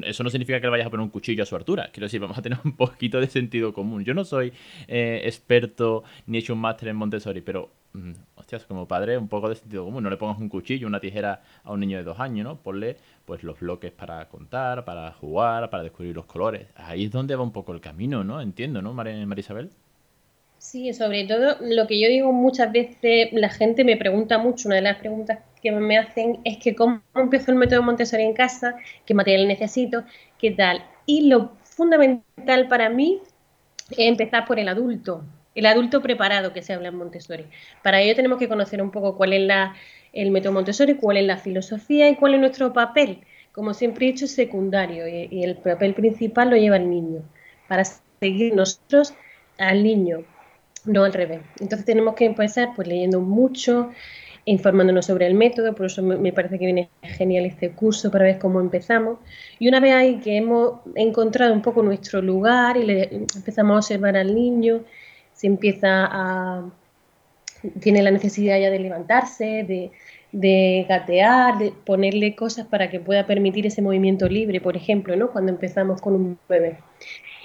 eso 0.03 0.23
no 0.23 0.29
significa 0.29 0.59
que 0.59 0.67
le 0.67 0.71
vayas 0.71 0.87
a 0.87 0.89
poner 0.89 1.03
un 1.03 1.09
cuchillo 1.09 1.43
a 1.43 1.45
su 1.45 1.55
altura. 1.55 1.89
Quiero 1.91 2.05
decir, 2.05 2.19
vamos 2.19 2.37
a 2.37 2.41
tener 2.41 2.59
un 2.63 2.75
poquito 2.75 3.19
de 3.19 3.27
sentido 3.27 3.73
común. 3.73 4.03
Yo 4.03 4.13
no 4.13 4.23
soy 4.23 4.53
eh, 4.87 5.21
experto 5.25 6.03
ni 6.27 6.37
he 6.37 6.41
hecho 6.41 6.53
un 6.53 6.59
máster 6.59 6.89
en 6.89 6.95
Montessori, 6.95 7.41
pero, 7.41 7.71
mm, 7.93 8.11
hostias, 8.35 8.65
como 8.65 8.87
padre, 8.87 9.17
un 9.17 9.27
poco 9.27 9.49
de 9.49 9.55
sentido 9.55 9.85
común. 9.85 10.03
No 10.03 10.09
le 10.09 10.17
pongas 10.17 10.39
un 10.39 10.49
cuchillo, 10.49 10.87
una 10.87 10.99
tijera 10.99 11.43
a 11.63 11.71
un 11.71 11.79
niño 11.79 11.97
de 11.97 12.03
dos 12.03 12.19
años, 12.19 12.43
¿no? 12.43 12.57
Ponle 12.57 12.97
pues 13.25 13.43
los 13.43 13.59
bloques 13.59 13.91
para 13.91 14.27
contar, 14.29 14.85
para 14.85 15.11
jugar, 15.13 15.69
para 15.69 15.83
descubrir 15.83 16.15
los 16.15 16.25
colores. 16.25 16.67
Ahí 16.75 17.05
es 17.05 17.11
donde 17.11 17.35
va 17.35 17.43
un 17.43 17.51
poco 17.51 17.73
el 17.73 17.81
camino, 17.81 18.23
¿no? 18.23 18.41
Entiendo, 18.41 18.81
¿no, 18.81 18.93
María 18.93 19.15
Isabel? 19.37 19.71
Sí, 20.57 20.91
sobre 20.93 21.25
todo 21.27 21.57
lo 21.61 21.85
que 21.85 22.01
yo 22.01 22.07
digo 22.07 22.31
muchas 22.31 22.71
veces, 22.71 23.29
la 23.33 23.49
gente 23.49 23.83
me 23.83 23.97
pregunta 23.97 24.37
mucho, 24.37 24.67
una 24.67 24.77
de 24.77 24.81
las 24.81 24.97
preguntas 24.97 25.39
que 25.61 25.71
me 25.71 25.97
hacen 25.97 26.39
es 26.43 26.57
que 26.57 26.75
cómo 26.75 27.01
empezó 27.13 27.51
el 27.51 27.57
método 27.57 27.83
Montessori 27.83 28.23
en 28.23 28.33
casa, 28.33 28.75
qué 29.05 29.13
material 29.13 29.47
necesito, 29.47 30.03
qué 30.39 30.51
tal. 30.51 30.83
Y 31.05 31.27
lo 31.27 31.51
fundamental 31.63 32.67
para 32.67 32.89
mí 32.89 33.21
es 33.91 33.99
empezar 33.99 34.45
por 34.45 34.59
el 34.59 34.67
adulto, 34.67 35.23
el 35.53 35.65
adulto 35.67 36.01
preparado 36.01 36.51
que 36.51 36.61
se 36.61 36.73
habla 36.73 36.89
en 36.89 36.95
Montessori. 36.95 37.45
Para 37.83 38.01
ello 38.01 38.15
tenemos 38.15 38.39
que 38.39 38.47
conocer 38.47 38.81
un 38.81 38.91
poco 38.91 39.15
cuál 39.15 39.33
es 39.33 39.41
la, 39.41 39.75
el 40.15 40.31
método 40.31 40.53
Montessori, 40.53 40.95
cuál 40.95 41.17
es 41.17 41.25
la 41.25 41.37
filosofía 41.37 42.09
y 42.09 42.15
cuál 42.15 42.33
es 42.33 42.39
nuestro 42.39 42.73
papel. 42.73 43.19
Como 43.51 43.73
siempre 43.73 44.07
he 44.07 44.11
dicho, 44.13 44.27
secundario 44.27 45.07
y, 45.07 45.43
el 45.43 45.57
papel 45.57 45.93
principal 45.93 46.49
lo 46.49 46.57
lleva 46.57 46.77
el 46.77 46.89
niño, 46.89 47.21
para 47.67 47.83
seguir 47.85 48.55
nosotros 48.55 49.13
al 49.57 49.83
niño 49.83 50.25
no 50.85 51.03
al 51.03 51.13
revés. 51.13 51.41
Entonces 51.59 51.85
tenemos 51.85 52.15
que 52.15 52.25
empezar 52.25 52.69
pues 52.75 52.87
leyendo 52.87 53.19
mucho, 53.19 53.91
informándonos 54.45 55.07
sobre 55.07 55.25
el 55.25 55.33
método, 55.33 55.73
por 55.73 55.87
eso 55.87 56.03
me 56.03 56.31
parece 56.31 56.59
que 56.59 56.65
viene 56.65 56.89
genial 57.01 57.45
este 57.45 57.71
curso 57.71 58.11
para 58.11 58.25
ver 58.25 58.39
cómo 58.39 58.59
empezamos. 58.61 59.19
Y 59.57 59.67
una 59.67 59.79
vez 59.79 59.93
ahí 59.93 60.19
que 60.19 60.37
hemos 60.37 60.81
encontrado 60.95 61.53
un 61.53 61.61
poco 61.61 61.81
nuestro 61.81 62.21
lugar 62.21 62.77
y 62.77 62.83
le 62.83 63.03
empezamos 63.35 63.73
a 63.73 63.77
observar 63.77 64.15
al 64.17 64.35
niño, 64.35 64.83
se 65.33 65.47
empieza 65.47 66.05
a... 66.05 66.69
tiene 67.79 68.03
la 68.03 68.11
necesidad 68.11 68.59
ya 68.59 68.69
de 68.69 68.79
levantarse, 68.79 69.65
de, 69.67 69.91
de 70.35 70.85
gatear, 70.89 71.57
de 71.57 71.71
ponerle 71.85 72.35
cosas 72.35 72.67
para 72.67 72.89
que 72.89 72.99
pueda 72.99 73.25
permitir 73.25 73.65
ese 73.65 73.81
movimiento 73.81 74.27
libre, 74.27 74.59
por 74.59 74.75
ejemplo, 74.75 75.15
¿no? 75.15 75.31
Cuando 75.31 75.53
empezamos 75.53 76.01
con 76.01 76.13
un 76.13 76.37
bebé. 76.49 76.77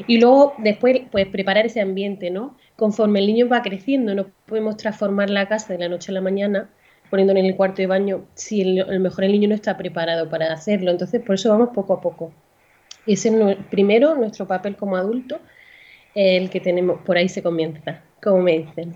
Y 0.09 0.19
luego 0.19 0.55
después 0.59 1.03
pues 1.13 1.27
preparar 1.27 1.67
ese 1.67 1.81
ambiente, 1.81 2.31
¿no? 2.31 2.57
Conforme 2.75 3.21
el 3.21 3.29
niño 3.29 3.49
va 3.49 3.63
creciendo, 3.63 4.13
no 4.17 4.27
podemos 4.45 4.77
transformar 4.77 5.31
la 5.31 5.47
casa 5.47 5.73
de 5.73 5.79
la 5.79 5.89
noche 5.89 6.11
a 6.11 6.15
la 6.15 6.21
mañana 6.21 6.69
poniéndolo 7.11 7.39
en 7.39 7.47
el 7.47 7.57
cuarto 7.57 7.77
de 7.81 7.87
baño 7.87 8.25
si 8.35 8.65
lo 8.65 8.87
mejor 8.99 9.23
el 9.23 9.33
niño 9.33 9.49
no 9.49 9.55
está 9.55 9.77
preparado 9.77 10.29
para 10.29 10.53
hacerlo. 10.53 10.91
Entonces, 10.91 11.23
por 11.23 11.37
eso 11.37 11.51
vamos 11.51 11.69
poco 11.73 11.93
a 11.93 12.01
poco. 12.01 12.33
Ese 13.07 13.29
es 13.29 13.57
primero 13.71 14.17
nuestro 14.17 14.49
papel 14.49 14.75
como 14.77 14.97
adulto, 14.97 15.39
el 16.17 16.51
que 16.51 16.59
tenemos, 16.59 17.03
por 17.03 17.17
ahí 17.17 17.29
se 17.29 17.41
comienza, 17.41 18.03
como 18.21 18.43
me 18.43 18.59
dicen. 18.59 18.95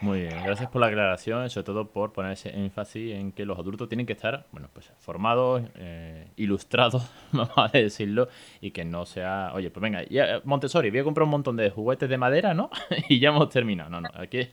Muy 0.00 0.20
bien, 0.20 0.42
gracias 0.44 0.68
por 0.68 0.80
la 0.80 0.88
aclaración, 0.88 1.48
sobre 1.48 1.64
todo 1.64 1.88
por 1.88 2.12
poner 2.12 2.32
ese 2.32 2.50
énfasis 2.50 3.14
en 3.14 3.32
que 3.32 3.46
los 3.46 3.58
adultos 3.58 3.88
tienen 3.88 4.06
que 4.06 4.12
estar, 4.12 4.44
bueno, 4.52 4.68
pues 4.72 4.92
formados, 4.98 5.62
eh, 5.76 6.26
ilustrados, 6.36 7.10
vamos 7.32 7.52
a 7.56 7.68
decirlo, 7.68 8.28
y 8.60 8.72
que 8.72 8.84
no 8.84 9.06
sea, 9.06 9.52
oye, 9.54 9.70
pues 9.70 9.82
venga, 9.82 10.04
ya, 10.04 10.40
Montessori, 10.44 10.90
voy 10.90 10.98
a 10.98 11.04
comprar 11.04 11.24
un 11.24 11.30
montón 11.30 11.56
de 11.56 11.70
juguetes 11.70 12.08
de 12.08 12.18
madera, 12.18 12.54
¿no? 12.54 12.70
y 13.08 13.18
ya 13.18 13.30
hemos 13.30 13.48
terminado. 13.48 13.88
No, 13.88 14.00
no, 14.00 14.10
aquí. 14.14 14.48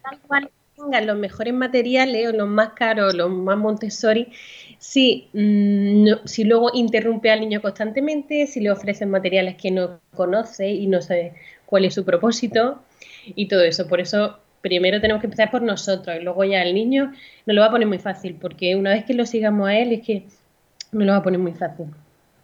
Tengan 0.76 1.06
los 1.06 1.18
mejores 1.18 1.54
materiales 1.54 2.30
o 2.30 2.32
los 2.32 2.48
más 2.48 2.70
caros, 2.70 3.14
los 3.14 3.30
más 3.30 3.58
Montessori, 3.58 4.30
si, 4.78 5.28
mm, 5.34 6.26
si 6.26 6.44
luego 6.44 6.72
interrumpe 6.74 7.30
al 7.30 7.42
niño 7.42 7.62
constantemente, 7.62 8.48
si 8.48 8.62
le 8.62 8.72
ofrecen 8.72 9.10
materiales 9.10 9.56
que 9.56 9.70
no 9.70 10.00
conoce 10.16 10.72
y 10.72 10.88
no 10.88 11.02
sabe 11.02 11.34
cuál 11.66 11.86
es 11.86 11.94
su 11.94 12.06
propósito 12.06 12.82
y 13.26 13.48
todo 13.48 13.64
eso. 13.64 13.88
Por 13.88 14.00
eso 14.00 14.40
primero 14.62 15.02
tenemos 15.02 15.22
que 15.22 15.28
empezar 15.28 15.52
por 15.52 15.62
nosotros 15.62 16.16
y 16.20 16.24
luego 16.24 16.44
ya 16.44 16.62
el 16.62 16.74
niño 16.74 17.12
nos 17.46 17.56
lo 17.56 17.62
va 17.62 17.68
a 17.68 17.72
poner 17.72 17.88
muy 17.88 18.00
fácil, 18.00 18.38
porque 18.40 18.76
una 18.76 18.92
vez 18.92 19.06
que 19.06 19.14
lo 19.14 19.26
sigamos 19.26 19.68
a 19.68 19.78
él 19.78 19.92
es 19.92 20.06
que 20.06 20.26
nos 20.92 21.06
lo 21.06 21.12
va 21.12 21.18
a 21.18 21.24
poner 21.24 21.40
muy 21.40 21.54
fácil. 21.54 21.88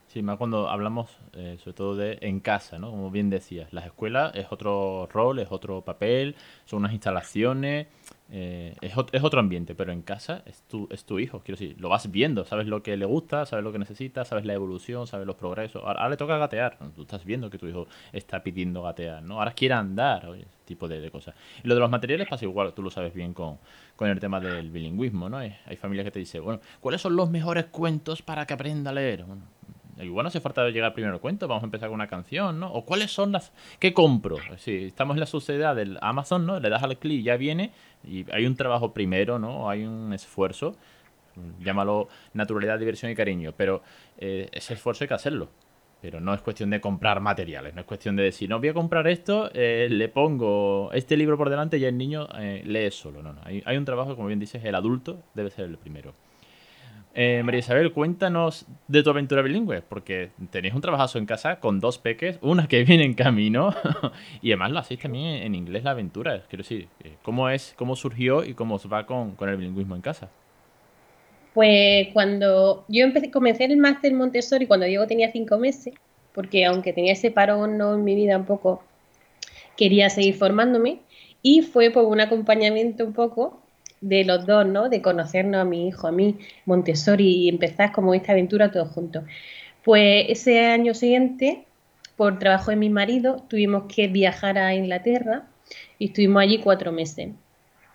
Sí, 0.07 0.21
más 0.21 0.37
cuando 0.37 0.69
hablamos 0.69 1.17
eh, 1.33 1.57
sobre 1.59 1.73
todo 1.73 1.95
de 1.95 2.17
en 2.21 2.39
casa, 2.39 2.79
¿no? 2.79 2.89
Como 2.89 3.11
bien 3.11 3.29
decías, 3.29 3.71
las 3.73 3.85
escuelas 3.85 4.33
es 4.35 4.47
otro 4.49 5.07
rol, 5.11 5.39
es 5.39 5.51
otro 5.51 5.81
papel, 5.81 6.35
son 6.65 6.79
unas 6.79 6.93
instalaciones, 6.93 7.87
eh, 8.29 8.75
es, 8.81 8.93
es, 9.13 9.23
otro 9.23 9.39
ambiente, 9.39 9.73
pero 9.73 9.93
en 9.93 10.01
casa 10.01 10.43
es 10.45 10.61
tu, 10.63 10.87
es 10.91 11.05
tu 11.05 11.17
hijo, 11.17 11.39
quiero 11.39 11.57
decir, 11.57 11.79
lo 11.79 11.87
vas 11.87 12.11
viendo, 12.11 12.43
sabes 12.43 12.67
lo 12.67 12.83
que 12.83 12.97
le 12.97 13.05
gusta, 13.05 13.45
sabes 13.45 13.63
lo 13.63 13.71
que 13.71 13.79
necesita, 13.79 14.25
sabes 14.25 14.45
la 14.45 14.53
evolución, 14.53 15.07
sabes 15.07 15.25
los 15.25 15.37
progresos. 15.37 15.81
Ahora, 15.85 16.09
le 16.09 16.17
toca 16.17 16.37
gatear, 16.37 16.77
tú 16.93 17.03
estás 17.03 17.23
viendo 17.23 17.49
que 17.49 17.57
tu 17.57 17.67
hijo 17.67 17.87
está 18.11 18.43
pidiendo 18.43 18.83
gatear, 18.83 19.23
¿no? 19.23 19.39
Ahora 19.39 19.51
quiere 19.51 19.75
andar, 19.75 20.25
oye, 20.27 20.41
ese 20.41 20.57
tipo 20.65 20.89
de, 20.89 21.09
cosas. 21.09 21.35
Y 21.63 21.67
lo 21.67 21.75
de 21.75 21.79
los 21.79 21.89
materiales 21.89 22.27
pasa 22.27 22.43
igual, 22.43 22.73
tú 22.73 22.81
lo 22.81 22.89
sabes 22.89 23.13
bien 23.13 23.33
con, 23.33 23.59
con 23.95 24.09
el 24.09 24.19
tema 24.19 24.41
del 24.41 24.71
bilingüismo, 24.71 25.29
¿no? 25.29 25.37
Hay, 25.37 25.55
hay 25.65 25.77
familias 25.77 26.05
que 26.05 26.11
te 26.11 26.19
dicen, 26.19 26.43
bueno, 26.43 26.59
¿cuáles 26.81 26.99
son 26.99 27.15
los 27.15 27.29
mejores 27.29 27.65
cuentos 27.67 28.21
para 28.21 28.45
que 28.45 28.53
aprenda 28.53 28.91
a 28.91 28.93
leer? 28.93 29.23
Bueno, 29.23 29.43
Igual 29.99 30.23
no 30.23 30.27
hace 30.27 30.39
falta 30.39 30.67
llegar 30.69 30.93
primero 30.93 31.19
cuento, 31.19 31.47
vamos 31.47 31.63
a 31.63 31.65
empezar 31.65 31.89
con 31.89 31.95
una 31.95 32.07
canción, 32.07 32.59
¿no? 32.59 32.71
O 32.71 32.85
cuáles 32.85 33.11
son 33.11 33.31
las... 33.31 33.51
¿Qué 33.79 33.93
compro? 33.93 34.37
Si 34.57 34.85
estamos 34.85 35.15
en 35.15 35.21
la 35.21 35.25
sociedad 35.25 35.75
del 35.75 35.97
Amazon, 36.01 36.45
¿no? 36.45 36.59
Le 36.59 36.69
das 36.69 36.83
al 36.83 36.97
clic, 36.97 37.23
ya 37.23 37.35
viene, 37.37 37.71
y 38.03 38.25
hay 38.31 38.45
un 38.45 38.55
trabajo 38.55 38.93
primero, 38.93 39.39
¿no? 39.39 39.69
Hay 39.69 39.85
un 39.85 40.13
esfuerzo, 40.13 40.75
llámalo 41.59 42.07
naturalidad, 42.33 42.77
diversión 42.77 43.11
y 43.11 43.15
cariño, 43.15 43.53
pero 43.57 43.81
eh, 44.17 44.49
ese 44.51 44.75
esfuerzo 44.75 45.03
hay 45.03 45.07
que 45.07 45.13
hacerlo. 45.15 45.49
Pero 45.99 46.19
no 46.19 46.35
es 46.35 46.41
cuestión 46.41 46.69
de 46.69 46.79
comprar 46.79 47.19
materiales, 47.21 47.73
no 47.73 47.81
es 47.81 47.87
cuestión 47.87 48.15
de 48.15 48.21
decir, 48.21 48.47
no 48.47 48.59
voy 48.59 48.69
a 48.69 48.73
comprar 48.75 49.07
esto, 49.07 49.49
eh, 49.55 49.87
le 49.89 50.09
pongo 50.09 50.91
este 50.93 51.17
libro 51.17 51.37
por 51.37 51.49
delante 51.49 51.79
y 51.79 51.85
el 51.85 51.97
niño 51.97 52.27
eh, 52.37 52.61
lee 52.65 52.91
solo. 52.91 53.23
No, 53.23 53.33
no. 53.33 53.41
Hay, 53.43 53.63
hay 53.65 53.77
un 53.77 53.85
trabajo, 53.85 54.15
como 54.15 54.27
bien 54.27 54.39
dices, 54.39 54.63
el 54.63 54.75
adulto 54.75 55.23
debe 55.33 55.49
ser 55.49 55.65
el 55.65 55.77
primero. 55.79 56.13
Eh, 57.19 57.41
María 57.43 57.61
Isabel, 57.61 57.93
cuéntanos 57.93 58.67
de 58.87 59.01
tu 59.01 59.09
aventura 59.09 59.41
bilingüe, 59.41 59.81
porque 59.81 60.29
tenéis 60.51 60.75
un 60.75 60.81
trabajazo 60.81 61.17
en 61.17 61.25
casa 61.25 61.59
con 61.59 61.79
dos 61.79 61.97
peques, 61.97 62.37
una 62.43 62.67
que 62.67 62.83
viene 62.85 63.05
en 63.05 63.15
camino, 63.15 63.73
y 64.43 64.51
además 64.51 64.71
lo 64.71 64.77
hacéis 64.77 64.99
también 64.99 65.41
en 65.41 65.55
inglés 65.55 65.83
la 65.83 65.91
aventura. 65.91 66.43
Quiero 66.47 66.61
decir, 66.61 66.89
eh, 67.03 67.13
¿cómo 67.23 67.49
es, 67.49 67.73
cómo 67.75 67.95
surgió 67.95 68.43
y 68.43 68.53
cómo 68.53 68.75
os 68.75 68.85
va 68.85 69.07
con, 69.07 69.35
el 69.41 69.57
bilingüismo 69.57 69.95
en 69.95 70.01
casa? 70.01 70.29
Pues 71.55 72.09
cuando 72.13 72.85
yo 72.87 73.05
empecé, 73.05 73.31
comencé 73.31 73.65
el 73.65 73.77
máster 73.77 74.13
Montessori 74.13 74.67
cuando 74.67 74.85
Diego 74.85 75.07
tenía 75.07 75.31
cinco 75.31 75.57
meses, 75.57 75.95
porque 76.35 76.65
aunque 76.65 76.93
tenía 76.93 77.13
ese 77.13 77.31
parón 77.31 77.81
en 77.81 78.03
mi 78.03 78.13
vida 78.13 78.37
un 78.37 78.45
poco, 78.45 78.83
quería 79.75 80.11
seguir 80.11 80.35
formándome, 80.35 80.99
y 81.41 81.63
fue 81.63 81.89
por 81.89 82.05
un 82.05 82.21
acompañamiento 82.21 83.03
un 83.03 83.13
poco 83.13 83.59
de 84.01 84.23
los 84.25 84.45
dos, 84.45 84.65
¿no? 84.65 84.89
De 84.89 85.01
conocernos 85.01 85.61
a 85.61 85.65
mi 85.65 85.87
hijo, 85.87 86.07
a 86.07 86.11
mí, 86.11 86.37
Montessori, 86.65 87.27
y 87.27 87.49
empezar 87.49 87.91
como 87.91 88.13
esta 88.13 88.31
aventura 88.33 88.71
todos 88.71 88.89
juntos. 88.89 89.23
Pues 89.83 90.25
ese 90.29 90.65
año 90.65 90.93
siguiente, 90.93 91.65
por 92.15 92.39
trabajo 92.39 92.71
de 92.71 92.77
mi 92.77 92.89
marido, 92.89 93.43
tuvimos 93.47 93.83
que 93.93 94.07
viajar 94.07 94.57
a 94.57 94.75
Inglaterra 94.75 95.47
y 95.99 96.07
estuvimos 96.07 96.41
allí 96.43 96.59
cuatro 96.59 96.91
meses, 96.91 97.29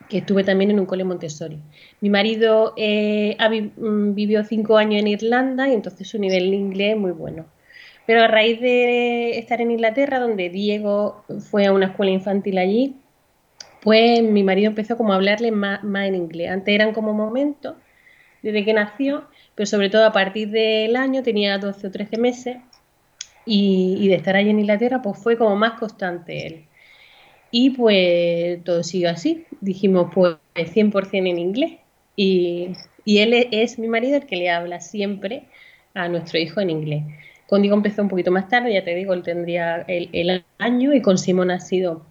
que 0.08 0.18
estuve 0.18 0.44
también 0.44 0.70
en 0.70 0.80
un 0.80 0.86
cole 0.86 1.04
Montessori. 1.04 1.58
Mi 2.00 2.10
marido 2.10 2.74
eh, 2.76 3.36
mm, 3.76 4.14
vivió 4.14 4.44
cinco 4.44 4.76
años 4.76 5.00
en 5.00 5.08
Irlanda 5.08 5.68
y 5.68 5.74
entonces 5.74 6.08
su 6.08 6.18
nivel 6.18 6.50
de 6.50 6.56
inglés 6.56 6.94
es 6.94 7.00
muy 7.00 7.12
bueno. 7.12 7.46
Pero 8.06 8.22
a 8.22 8.28
raíz 8.28 8.60
de 8.60 9.38
estar 9.38 9.60
en 9.60 9.70
Inglaterra, 9.70 10.18
donde 10.18 10.50
Diego 10.50 11.24
fue 11.50 11.66
a 11.66 11.72
una 11.72 11.86
escuela 11.86 12.10
infantil 12.10 12.58
allí, 12.58 12.96
pues 13.82 14.22
mi 14.22 14.44
marido 14.44 14.68
empezó 14.68 14.96
como 14.96 15.12
a 15.12 15.16
hablarle 15.16 15.50
más, 15.50 15.80
en 15.82 16.14
inglés. 16.14 16.50
Antes 16.50 16.74
eran 16.74 16.92
como 16.92 17.12
momentos 17.12 17.74
desde 18.40 18.64
que 18.64 18.72
nació, 18.72 19.24
pero 19.54 19.66
sobre 19.66 19.90
todo 19.90 20.06
a 20.06 20.12
partir 20.12 20.50
del 20.50 20.96
año, 20.96 21.22
tenía 21.22 21.58
12 21.58 21.88
o 21.88 21.90
13 21.90 22.18
meses, 22.18 22.56
y, 23.44 24.06
de 24.08 24.14
estar 24.14 24.36
allí 24.36 24.50
en 24.50 24.60
Inglaterra, 24.60 25.02
pues 25.02 25.18
fue 25.18 25.36
como 25.36 25.56
más 25.56 25.78
constante 25.78 26.46
él. 26.46 26.64
Y 27.50 27.70
pues 27.70 28.62
todo 28.64 28.84
siguió 28.84 29.10
así. 29.10 29.46
Dijimos, 29.60 30.10
pues 30.14 30.36
100% 30.54 31.28
en 31.28 31.38
inglés. 31.38 31.72
Y, 32.16 32.72
él 33.04 33.48
es 33.50 33.78
mi 33.80 33.88
marido 33.88 34.16
el 34.16 34.26
que 34.26 34.36
le 34.36 34.50
habla 34.50 34.80
siempre 34.80 35.44
a 35.94 36.08
nuestro 36.08 36.38
hijo 36.38 36.60
en 36.60 36.70
inglés. 36.70 37.02
Contigo 37.48 37.74
empezó 37.74 38.02
un 38.02 38.08
poquito 38.08 38.30
más 38.30 38.48
tarde, 38.48 38.72
ya 38.72 38.84
te 38.84 38.94
digo, 38.94 39.12
él 39.12 39.22
tendría 39.22 39.84
el, 39.88 40.08
el 40.12 40.44
año 40.58 40.94
y 40.94 41.02
con 41.02 41.18
Simón 41.18 41.50
ha 41.50 41.58
sido 41.60 42.06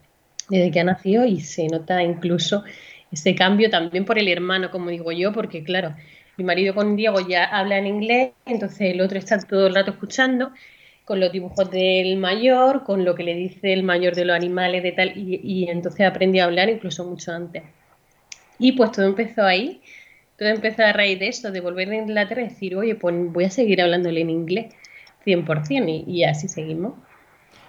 desde 0.52 0.70
que 0.70 0.82
ha 0.82 0.84
nacido 0.84 1.26
y 1.26 1.40
se 1.40 1.68
nota 1.68 2.04
incluso 2.04 2.64
ese 3.12 3.34
cambio 3.36 3.70
también 3.70 4.06
por 4.06 4.20
el 4.20 4.28
hermano, 4.28 4.70
como 4.70 4.90
digo 4.90 5.12
yo, 5.12 5.32
porque 5.32 5.64
claro, 5.64 5.96
mi 6.38 6.44
marido 6.44 6.76
con 6.76 6.96
Diego 6.96 7.20
ya 7.22 7.46
habla 7.46 7.78
en 7.78 7.88
inglés, 7.88 8.32
entonces 8.46 8.94
el 8.94 9.02
otro 9.02 9.18
está 9.18 9.40
todo 9.40 9.68
el 9.68 9.76
rato 9.76 9.92
escuchando 9.92 10.52
con 11.06 11.20
los 11.20 11.32
dibujos 11.32 11.70
del 11.72 12.18
mayor, 12.18 12.84
con 12.84 13.04
lo 13.04 13.16
que 13.16 13.24
le 13.24 13.34
dice 13.34 13.74
el 13.74 13.84
mayor 13.84 14.14
de 14.14 14.26
los 14.26 14.36
animales, 14.36 14.84
de 14.84 14.92
tal, 14.92 15.14
y, 15.16 15.68
entonces 15.70 16.06
aprendí 16.06 16.40
a 16.40 16.46
hablar 16.46 16.70
incluso 16.70 17.06
mucho 17.06 17.32
antes. 17.32 17.64
Y 18.60 18.74
pues 18.74 18.92
todo 18.92 19.06
empezó 19.06 19.44
ahí, 19.44 19.82
todo 20.38 20.50
empezó 20.50 20.84
a 20.84 20.94
raíz 20.94 21.20
de 21.20 21.30
eso, 21.30 21.52
de 21.52 21.60
volver 21.60 21.90
a 21.92 21.96
Inglaterra 21.96 22.42
y 22.42 22.50
decir, 22.50 22.76
oye, 22.76 22.96
pues 22.96 23.16
voy 23.32 23.46
a 23.46 23.50
seguir 23.50 23.82
hablándole 23.82 24.22
en 24.22 24.30
inglés, 24.30 24.74
100%, 25.26 26.06
y, 26.08 26.12
y 26.12 26.24
así 26.24 26.48
seguimos. 26.48 26.94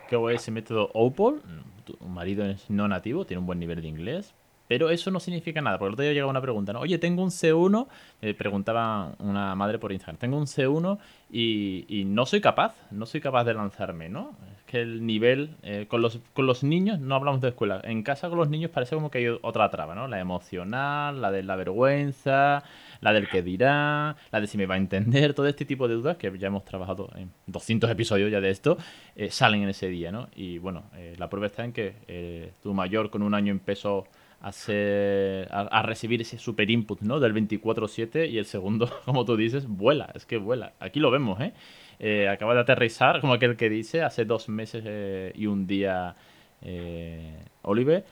¿Qué 0.08 0.16
es 0.16 0.42
ese 0.42 0.50
método 0.50 0.90
OPOL? 0.92 1.42
Tu 1.84 1.96
marido 2.06 2.44
es 2.44 2.68
no 2.70 2.88
nativo, 2.88 3.24
tiene 3.24 3.40
un 3.40 3.46
buen 3.46 3.58
nivel 3.58 3.82
de 3.82 3.88
inglés, 3.88 4.34
pero 4.68 4.90
eso 4.90 5.10
no 5.10 5.20
significa 5.20 5.60
nada, 5.60 5.78
porque 5.78 5.88
el 5.88 5.92
otro 5.94 6.02
día 6.04 6.12
llegaba 6.12 6.30
una 6.30 6.40
pregunta, 6.40 6.72
¿no? 6.72 6.80
Oye, 6.80 6.96
tengo 6.98 7.22
un 7.22 7.30
C1, 7.30 7.88
me 8.22 8.32
preguntaba 8.32 9.14
una 9.18 9.54
madre 9.54 9.78
por 9.78 9.92
Instagram, 9.92 10.16
tengo 10.16 10.38
un 10.38 10.46
C1 10.46 10.98
y, 11.30 12.04
no 12.06 12.24
soy 12.24 12.40
capaz, 12.40 12.74
no 12.90 13.04
soy 13.04 13.20
capaz 13.20 13.44
de 13.44 13.54
lanzarme, 13.54 14.08
¿no? 14.08 14.34
El 14.74 15.06
nivel, 15.06 15.56
eh, 15.62 15.86
con, 15.88 16.02
los, 16.02 16.20
con 16.32 16.46
los 16.46 16.64
niños, 16.64 16.98
no 16.98 17.14
hablamos 17.14 17.40
de 17.40 17.48
escuela, 17.48 17.80
en 17.84 18.02
casa 18.02 18.28
con 18.28 18.38
los 18.38 18.48
niños 18.48 18.70
parece 18.70 18.94
como 18.94 19.10
que 19.10 19.18
hay 19.18 19.26
otra 19.42 19.70
traba, 19.70 19.94
¿no? 19.94 20.08
La 20.08 20.20
emocional, 20.20 21.20
la 21.20 21.30
de 21.30 21.42
la 21.42 21.56
vergüenza, 21.56 22.62
la 23.00 23.12
del 23.12 23.28
que 23.28 23.42
dirá, 23.42 24.16
la 24.30 24.40
de 24.40 24.46
si 24.46 24.58
me 24.58 24.66
va 24.66 24.74
a 24.74 24.78
entender, 24.78 25.34
todo 25.34 25.46
este 25.46 25.64
tipo 25.64 25.88
de 25.88 25.94
dudas 25.94 26.16
que 26.16 26.32
ya 26.38 26.48
hemos 26.48 26.64
trabajado 26.64 27.10
en 27.16 27.30
200 27.46 27.90
episodios 27.90 28.30
ya 28.30 28.40
de 28.40 28.50
esto, 28.50 28.78
eh, 29.16 29.30
salen 29.30 29.62
en 29.62 29.68
ese 29.68 29.88
día, 29.88 30.10
¿no? 30.12 30.28
Y 30.34 30.58
bueno, 30.58 30.84
eh, 30.96 31.14
la 31.18 31.28
prueba 31.28 31.46
está 31.46 31.64
en 31.64 31.72
que 31.72 32.52
tu 32.62 32.74
mayor 32.74 33.10
con 33.10 33.22
un 33.22 33.34
año 33.34 33.52
empezó 33.52 34.06
a, 34.42 35.82
recibir 35.82 36.20
ese 36.20 36.38
super 36.38 36.70
input 36.70 37.00
¿no? 37.00 37.20
del 37.20 37.34
24-7 37.34 38.28
y 38.28 38.38
el 38.38 38.44
segundo, 38.44 38.90
como 39.04 39.24
tú 39.24 39.36
dices, 39.36 39.66
vuela, 39.66 40.10
es 40.14 40.26
que 40.26 40.36
vuela. 40.36 40.72
Aquí 40.80 41.00
lo 41.00 41.10
vemos, 41.10 41.40
¿eh? 41.40 41.52
eh 41.98 42.28
acaba 42.28 42.54
de 42.54 42.60
aterrizar, 42.60 43.20
como 43.20 43.34
aquel 43.34 43.56
que 43.56 43.68
dice, 43.68 44.02
hace 44.02 44.24
dos 44.24 44.48
meses 44.48 44.82
eh, 44.86 45.32
y 45.34 45.46
un 45.46 45.66
día 45.66 46.16
eh, 46.62 47.44
Oliver. 47.62 48.04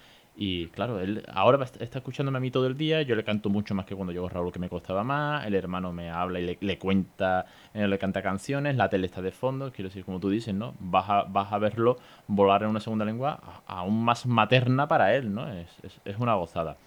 Y 0.42 0.68
claro, 0.68 1.00
él 1.00 1.22
ahora 1.34 1.62
está 1.80 1.98
escuchándome 1.98 2.38
a 2.38 2.40
mí 2.40 2.50
todo 2.50 2.66
el 2.66 2.74
día, 2.74 3.02
yo 3.02 3.14
le 3.14 3.24
canto 3.24 3.50
mucho 3.50 3.74
más 3.74 3.84
que 3.84 3.94
cuando 3.94 4.10
yo 4.10 4.26
Raúl 4.26 4.50
que 4.50 4.58
me 4.58 4.70
costaba 4.70 5.04
más, 5.04 5.44
el 5.46 5.54
hermano 5.54 5.92
me 5.92 6.08
habla 6.08 6.40
y 6.40 6.56
le, 6.58 6.78
cuenta, 6.78 7.44
eh, 7.74 7.86
le 7.86 7.98
canta 7.98 8.22
canciones, 8.22 8.74
la 8.74 8.88
tele 8.88 9.04
está 9.04 9.20
de 9.20 9.32
fondo, 9.32 9.70
quiero 9.70 9.90
decir, 9.90 10.02
como 10.02 10.18
tú 10.18 10.30
dices, 10.30 10.54
¿no? 10.54 10.72
Vas 10.80 11.10
a, 11.10 11.24
vas 11.24 11.52
a 11.52 11.58
verlo 11.58 11.98
volar 12.26 12.62
en 12.62 12.70
una 12.70 12.80
segunda 12.80 13.04
lengua 13.04 13.62
aún 13.66 14.02
más 14.02 14.24
materna 14.24 14.88
para 14.88 15.14
él, 15.14 15.34
¿no? 15.34 15.46
Es, 15.52 15.68
es, 16.06 16.16
una 16.16 16.32
gozada. 16.36 16.78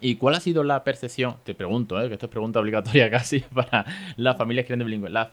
¿Y 0.00 0.16
cuál 0.16 0.36
ha 0.36 0.40
sido 0.40 0.64
la 0.64 0.82
percepción? 0.82 1.36
Te 1.44 1.54
pregunto, 1.54 2.00
¿eh? 2.00 2.08
que 2.08 2.14
esto 2.14 2.26
es 2.26 2.32
pregunta 2.32 2.60
obligatoria 2.60 3.10
casi 3.10 3.40
para 3.40 3.84
las 4.16 4.38
familias 4.38 4.64
que 4.64 4.74
de 4.74 4.84
bilingüe. 4.84 5.10
La, 5.10 5.30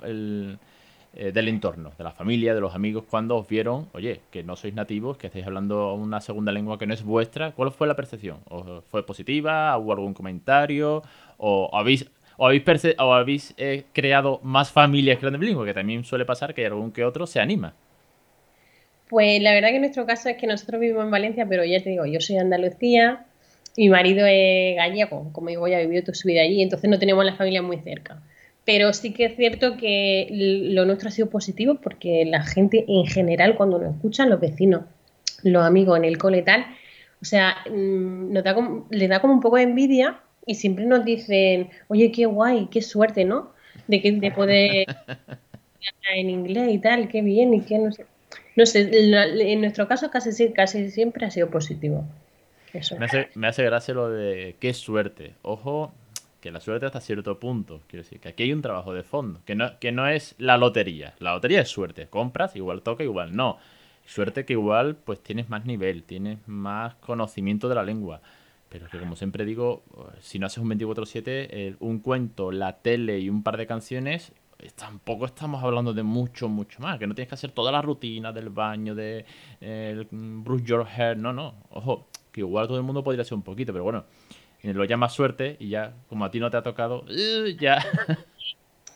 eh, 1.15 1.31
del 1.31 1.47
entorno, 1.47 1.91
de 1.97 2.03
la 2.03 2.11
familia, 2.11 2.53
de 2.53 2.61
los 2.61 2.75
amigos, 2.75 3.05
cuando 3.09 3.37
os 3.37 3.47
vieron, 3.47 3.87
oye, 3.93 4.21
que 4.29 4.43
no 4.43 4.55
sois 4.55 4.73
nativos, 4.73 5.17
que 5.17 5.27
estáis 5.27 5.45
hablando 5.45 5.93
una 5.93 6.21
segunda 6.21 6.51
lengua 6.51 6.77
que 6.77 6.85
no 6.85 6.93
es 6.93 7.03
vuestra, 7.03 7.51
¿cuál 7.51 7.71
fue 7.71 7.87
la 7.87 7.95
percepción? 7.95 8.37
¿O 8.49 8.81
fue 8.81 9.05
positiva? 9.05 9.75
¿Hubo 9.77 9.93
algún 9.93 10.13
comentario? 10.13 11.03
¿O 11.37 11.69
habéis, 11.73 12.09
o 12.37 12.45
habéis, 12.45 12.63
o 12.99 13.13
habéis 13.13 13.53
eh, 13.57 13.85
creado 13.93 14.39
más 14.43 14.71
familias 14.71 15.17
que 15.17 15.29
bilingüe? 15.29 15.65
Que 15.65 15.73
también 15.73 16.03
suele 16.03 16.25
pasar 16.25 16.53
que 16.53 16.65
algún 16.65 16.91
que 16.91 17.03
otro 17.03 17.25
se 17.25 17.39
anima. 17.39 17.73
Pues 19.09 19.41
la 19.41 19.53
verdad 19.53 19.69
que 19.69 19.75
en 19.75 19.81
nuestro 19.81 20.05
caso 20.05 20.29
es 20.29 20.37
que 20.37 20.47
nosotros 20.47 20.81
vivimos 20.81 21.05
en 21.05 21.11
Valencia, 21.11 21.45
pero 21.47 21.63
ya 21.63 21.81
te 21.81 21.89
digo, 21.89 22.05
yo 22.05 22.19
soy 22.19 22.37
Andalucía, 22.37 23.25
mi 23.77 23.89
marido 23.89 24.25
es 24.27 24.75
gallego, 24.75 25.31
como 25.31 25.49
digo, 25.49 25.67
ya 25.67 25.77
ha 25.77 25.81
vivido 25.81 26.03
toda 26.03 26.15
su 26.15 26.27
vida 26.27 26.41
allí, 26.41 26.61
entonces 26.61 26.89
no 26.89 26.99
tenemos 26.99 27.23
la 27.23 27.35
familia 27.35 27.61
muy 27.61 27.77
cerca. 27.77 28.21
Pero 28.67 28.91
sí 28.91 29.13
que 29.13 29.23
es 29.23 29.37
cierto 29.37 29.77
que 29.77 30.27
lo 30.29 30.83
nuestro 30.83 31.07
ha 31.07 31.11
sido 31.11 31.29
positivo 31.29 31.75
porque 31.75 32.25
la 32.25 32.43
gente 32.43 32.83
en 32.89 33.05
general, 33.05 33.55
cuando 33.55 33.79
nos 33.79 33.95
escuchan, 33.95 34.29
los 34.29 34.41
vecinos, 34.41 34.81
los 35.41 35.63
amigos 35.63 35.97
en 35.97 36.03
el 36.03 36.17
cole 36.17 36.39
y 36.39 36.41
tal, 36.41 36.65
o 37.21 37.23
sea, 37.23 37.59
mm, 37.71 38.33
nos 38.33 38.43
da 38.43 38.53
como, 38.53 38.85
les 38.89 39.07
da 39.07 39.21
como 39.21 39.33
un 39.33 39.39
poco 39.39 39.55
de 39.55 39.63
envidia 39.63 40.19
y 40.45 40.55
siempre 40.55 40.85
nos 40.85 41.05
dicen, 41.05 41.69
oye, 41.87 42.11
qué 42.11 42.25
guay, 42.25 42.67
qué 42.69 42.81
suerte, 42.81 43.23
¿no? 43.23 43.53
De, 43.87 44.01
que, 44.01 44.11
de 44.11 44.31
poder 44.31 44.85
en 46.13 46.29
inglés 46.29 46.67
y 46.73 46.79
tal, 46.79 47.07
qué 47.07 47.21
bien 47.21 47.53
y 47.53 47.61
qué 47.61 47.79
no 47.79 47.93
sé. 47.93 48.05
No 48.57 48.65
sé, 48.65 48.89
en 48.91 49.61
nuestro 49.61 49.87
caso 49.87 50.11
casi, 50.11 50.51
casi 50.51 50.91
siempre 50.91 51.25
ha 51.25 51.31
sido 51.31 51.49
positivo. 51.49 52.03
Me, 52.73 53.05
hace, 53.05 53.29
me 53.33 53.47
hace 53.47 53.63
gracia 53.63 53.93
lo 53.93 54.09
de 54.09 54.57
qué 54.59 54.73
suerte. 54.73 55.35
Ojo, 55.41 55.93
que 56.39 56.51
la 56.51 56.59
suerte 56.59 56.85
hasta 56.85 57.01
cierto 57.01 57.39
punto. 57.39 57.81
Quiero 57.87 58.03
decir, 58.03 58.19
que 58.19 58.29
aquí 58.29 58.43
hay 58.43 58.53
un 58.53 58.61
trabajo 58.61 58.93
de 58.93 59.03
fondo, 59.03 59.41
que 59.45 59.55
no, 59.55 59.79
que 59.79 59.91
no 59.91 60.07
es 60.07 60.35
la 60.37 60.57
lotería. 60.57 61.15
La 61.19 61.33
lotería 61.33 61.61
es 61.61 61.69
suerte. 61.69 62.07
Compras, 62.07 62.55
igual 62.55 62.81
toca, 62.81 63.03
igual 63.03 63.35
no. 63.35 63.57
Suerte 64.05 64.45
que 64.45 64.53
igual 64.53 64.95
pues 64.95 65.21
tienes 65.21 65.49
más 65.49 65.65
nivel, 65.65 66.03
tienes 66.03 66.39
más 66.47 66.95
conocimiento 66.95 67.67
de 67.69 67.75
la 67.75 67.83
lengua. 67.83 68.21
Pero 68.69 68.87
que 68.89 68.99
como 68.99 69.15
siempre 69.15 69.45
digo, 69.45 69.83
si 70.19 70.39
no 70.39 70.45
haces 70.45 70.59
un 70.59 70.69
24-7, 70.69 71.77
un 71.79 71.99
cuento, 71.99 72.51
la 72.51 72.77
tele 72.77 73.19
y 73.19 73.29
un 73.29 73.41
par 73.43 73.57
de 73.57 73.65
canciones, 73.65 74.33
tampoco 74.75 75.25
estamos 75.25 75.63
hablando 75.63 75.93
de 75.93 76.03
mucho, 76.03 76.49
mucho 76.49 76.81
más. 76.81 76.99
Que 76.99 77.07
no 77.07 77.15
tienes 77.15 77.29
que 77.29 77.35
hacer 77.35 77.51
toda 77.51 77.71
la 77.71 77.81
rutina 77.81 78.31
del 78.31 78.49
baño, 78.49 78.93
de 78.93 79.25
el 79.61 80.07
brush 80.11 80.63
your 80.63 80.85
hair. 80.85 81.17
No, 81.17 81.33
no. 81.33 81.55
Ojo, 81.71 82.07
que 82.31 82.41
igual 82.41 82.67
todo 82.67 82.77
el 82.77 82.83
mundo 82.83 83.03
podría 83.03 83.21
hacer 83.21 83.35
un 83.35 83.43
poquito, 83.43 83.71
pero 83.71 83.83
bueno 83.83 84.05
lo 84.63 84.85
llama 84.85 85.09
suerte 85.09 85.55
y 85.59 85.69
ya, 85.69 85.93
como 86.07 86.25
a 86.25 86.31
ti 86.31 86.39
no 86.39 86.49
te 86.49 86.57
ha 86.57 86.63
tocado, 86.63 87.03
uh, 87.03 87.47
ya. 87.59 87.85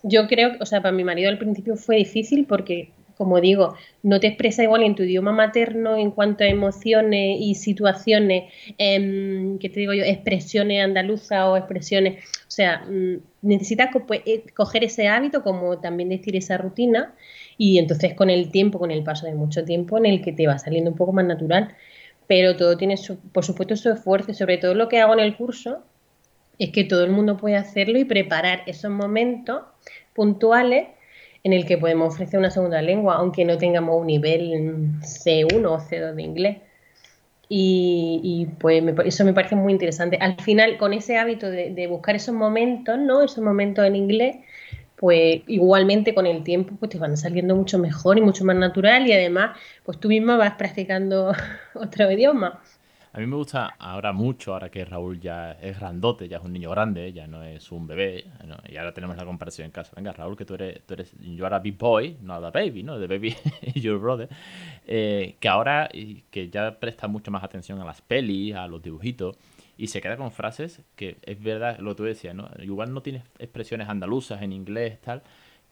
Yo 0.04 0.28
creo, 0.28 0.54
o 0.60 0.66
sea, 0.66 0.82
para 0.82 0.92
mi 0.92 1.04
marido 1.04 1.30
al 1.30 1.38
principio 1.38 1.76
fue 1.76 1.98
difícil 1.98 2.46
porque, 2.48 2.92
como 3.18 3.40
digo, 3.40 3.76
no 4.02 4.20
te 4.20 4.28
expresa 4.28 4.64
igual 4.64 4.82
en 4.82 4.96
tu 4.96 5.04
idioma 5.04 5.32
materno 5.32 5.96
en 5.96 6.10
cuanto 6.10 6.44
a 6.44 6.48
emociones 6.48 7.38
y 7.40 7.54
situaciones, 7.54 8.52
eh, 8.80 9.58
que 9.60 9.70
te 9.70 9.80
digo 9.80 9.94
yo, 9.94 10.04
expresiones 10.04 10.84
andaluzas 10.84 11.46
o 11.46 11.56
expresiones, 11.56 12.24
o 12.48 12.52
sea, 12.52 12.84
mm, 12.90 13.18
necesitas 13.44 13.90
pues, 14.08 14.22
eh, 14.26 14.44
coger 14.56 14.84
ese 14.86 15.08
hábito, 15.08 15.44
como 15.44 15.80
también 15.80 16.10
decir 16.10 16.36
esa 16.36 16.58
rutina, 16.58 17.14
y 17.58 17.78
entonces 17.78 18.16
con 18.16 18.32
el 18.32 18.50
tiempo, 18.50 18.80
con 18.80 18.90
el 18.90 19.04
paso 19.04 19.28
de 19.28 19.36
mucho 19.36 19.64
tiempo, 19.64 20.00
en 20.00 20.08
el 20.08 20.24
que 20.24 20.32
te 20.32 20.48
va 20.48 20.58
saliendo 20.58 20.90
un 20.90 20.98
poco 20.98 21.14
más 21.14 21.26
natural 21.26 21.76
pero 22.32 22.56
todo 22.56 22.78
tiene, 22.78 22.96
por 23.34 23.44
supuesto, 23.44 23.76
su 23.76 23.90
esfuerzo 23.90 24.32
y 24.32 24.34
sobre 24.34 24.58
todo 24.58 24.74
lo 24.74 24.88
que 24.88 25.02
hago 25.02 25.12
en 25.12 25.20
el 25.20 25.36
curso 25.36 25.84
es 26.60 26.70
que 26.70 26.86
todo 26.86 27.04
el 27.04 27.12
mundo 27.12 27.36
puede 27.36 27.58
hacerlo 27.58 28.00
y 28.00 28.06
preparar 28.06 28.64
esos 28.68 28.90
momentos 28.90 29.64
puntuales 30.14 30.88
en 31.44 31.52
el 31.52 31.66
que 31.66 31.78
podemos 31.78 32.14
ofrecer 32.14 32.40
una 32.40 32.50
segunda 32.50 32.82
lengua, 32.82 33.16
aunque 33.16 33.44
no 33.44 33.58
tengamos 33.58 34.00
un 34.00 34.08
nivel 34.08 34.94
C1 35.02 35.66
o 35.66 35.78
C2 35.78 36.14
de 36.14 36.22
inglés. 36.24 36.58
Y, 37.50 38.48
pues 38.62 38.82
eso 39.04 39.26
me 39.26 39.34
parece 39.34 39.58
muy 39.58 39.74
interesante. 39.74 40.16
Al 40.22 40.40
final, 40.40 40.78
con 40.78 40.94
ese 40.94 41.18
hábito 41.18 41.52
de, 41.52 41.86
buscar 41.88 42.16
esos 42.16 42.34
momentos, 42.34 42.98
¿no? 42.98 43.24
Esos 43.24 43.44
momentos 43.44 43.86
en 43.86 43.98
inglés, 43.98 44.38
pues 45.02 45.42
igualmente 45.48 46.14
con 46.14 46.28
el 46.28 46.44
tiempo 46.44 46.76
pues 46.80 46.92
te 46.92 47.00
van 47.00 47.18
saliendo 47.18 47.56
mucho 47.56 47.80
mejor 47.80 48.20
y 48.20 48.22
mucho 48.22 48.46
más 48.46 48.56
natural 48.56 49.08
y 49.08 49.14
además 49.14 49.58
pues 49.84 50.00
tú 50.00 50.10
misma 50.10 50.38
vas 50.38 50.54
practicando 50.54 51.34
otro 51.74 52.12
idioma. 52.12 52.62
A 53.14 53.20
mí 53.20 53.26
me 53.26 53.36
gusta 53.36 53.76
ahora 53.78 54.14
mucho, 54.14 54.54
ahora 54.54 54.70
que 54.70 54.86
Raúl 54.86 55.20
ya 55.20 55.54
es 55.54 55.78
grandote, 55.78 56.30
ya 56.30 56.38
es 56.38 56.44
un 56.44 56.54
niño 56.54 56.70
grande, 56.70 57.12
ya 57.12 57.28
no 57.28 57.44
es 57.44 57.70
un 57.70 57.86
bebé, 57.86 58.24
y 58.70 58.78
ahora 58.78 58.94
tenemos 58.94 59.18
la 59.18 59.26
comparación 59.26 59.66
en 59.66 59.72
casa. 59.72 59.92
Venga, 59.98 60.14
Raúl, 60.14 60.38
que 60.38 60.46
tú 60.46 60.54
eres, 60.54 60.82
tú 60.86 60.94
eres 60.94 61.14
yo 61.20 61.46
era 61.46 61.60
big 61.60 61.78
boy, 61.78 62.16
no 62.22 62.40
the 62.40 62.58
baby, 62.58 62.84
¿no? 62.84 62.98
The 62.98 63.08
baby 63.08 63.36
your 63.76 64.00
brother. 64.00 64.30
Eh, 64.88 65.36
que 65.42 65.50
ahora 65.50 65.90
que 66.30 66.50
ya 66.50 66.80
presta 66.80 67.10
mucho 67.10 67.32
más 67.32 67.44
atención 67.44 67.82
a 67.82 67.86
las 67.86 68.02
pelis, 68.02 68.56
a 68.56 68.68
los 68.68 68.82
dibujitos, 68.82 69.36
y 69.78 69.88
se 69.88 70.02
queda 70.02 70.18
con 70.18 70.32
frases 70.32 70.82
que 70.96 71.18
es 71.24 71.42
verdad 71.42 71.80
lo 71.80 71.92
que 71.92 71.96
tú 71.96 72.04
decías, 72.04 72.36
¿no? 72.36 72.50
Igual 72.62 72.94
no 72.94 73.02
tienes 73.02 73.24
expresiones 73.40 73.90
andaluzas 73.90 74.42
en 74.42 74.54
inglés, 74.54 75.00
tal, 75.02 75.24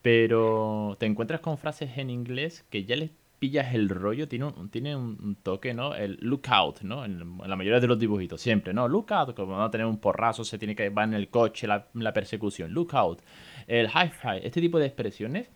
pero 0.02 0.96
te 1.00 1.06
encuentras 1.06 1.42
con 1.42 1.58
frases 1.58 1.98
en 1.98 2.10
inglés 2.10 2.66
que 2.70 2.86
ya 2.86 2.96
les 2.96 3.12
pillas 3.40 3.74
el 3.74 3.90
rollo, 3.90 4.28
tiene 4.28 4.46
un, 4.46 4.70
tiene 4.70 4.96
un 4.96 5.38
toque, 5.42 5.74
¿no? 5.74 5.96
El 5.96 6.18
lookout, 6.22 6.82
¿no? 6.82 7.06
En, 7.06 7.38
la 7.46 7.56
mayoría 7.56 7.80
de 7.80 7.88
los 7.88 7.98
dibujitos, 7.98 8.42
siempre, 8.42 8.74
¿no? 8.74 8.88
Lookout, 8.88 9.34
como 9.34 9.58
va 9.58 9.66
a 9.66 9.72
tener 9.72 9.88
un 9.88 9.98
porrazo, 9.98 10.44
se 10.44 10.58
tiene 10.58 10.76
que 10.76 10.90
va 10.90 11.06
en 11.06 11.14
el 11.14 11.30
coche, 11.30 11.66
la, 11.66 12.14
persecución. 12.14 12.74
Lookout, 12.74 13.22
el 13.68 13.88
hi-fi, 13.88 14.40
este 14.44 14.62
tipo 14.62 14.78
de 14.78 14.86
expresiones, 14.88 15.48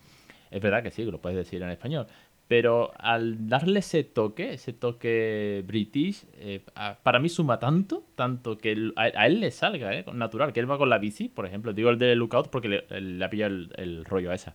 es 0.50 0.62
verdad 0.62 0.82
que 0.82 0.90
sí, 0.90 1.04
lo 1.04 1.20
puedes 1.20 1.36
decir 1.36 1.62
en 1.62 1.70
español, 1.70 2.06
pero 2.46 2.92
al 2.98 3.48
darle 3.48 3.78
ese 3.78 4.04
toque, 4.04 4.54
ese 4.54 4.72
toque 4.74 5.64
british, 5.66 6.26
eh, 6.34 6.62
para 7.02 7.18
mí 7.18 7.28
suma 7.28 7.58
tanto, 7.58 8.04
tanto 8.14 8.58
que 8.58 8.92
a, 8.96 9.26
él 9.26 9.40
le 9.40 9.50
salga, 9.50 9.94
eh, 9.94 10.04
natural, 10.12 10.52
que 10.52 10.60
él 10.60 10.70
va 10.70 10.76
con 10.76 10.90
la 10.90 10.98
bici, 10.98 11.28
por 11.28 11.46
ejemplo, 11.46 11.72
digo 11.72 11.88
el 11.88 11.98
de 11.98 12.14
Lookout 12.14 12.50
porque 12.50 12.68
le, 12.68 13.24
ha 13.24 13.30
pillado 13.30 13.54
el, 13.76 14.04
rollo 14.04 14.30
a 14.30 14.34
esa. 14.34 14.54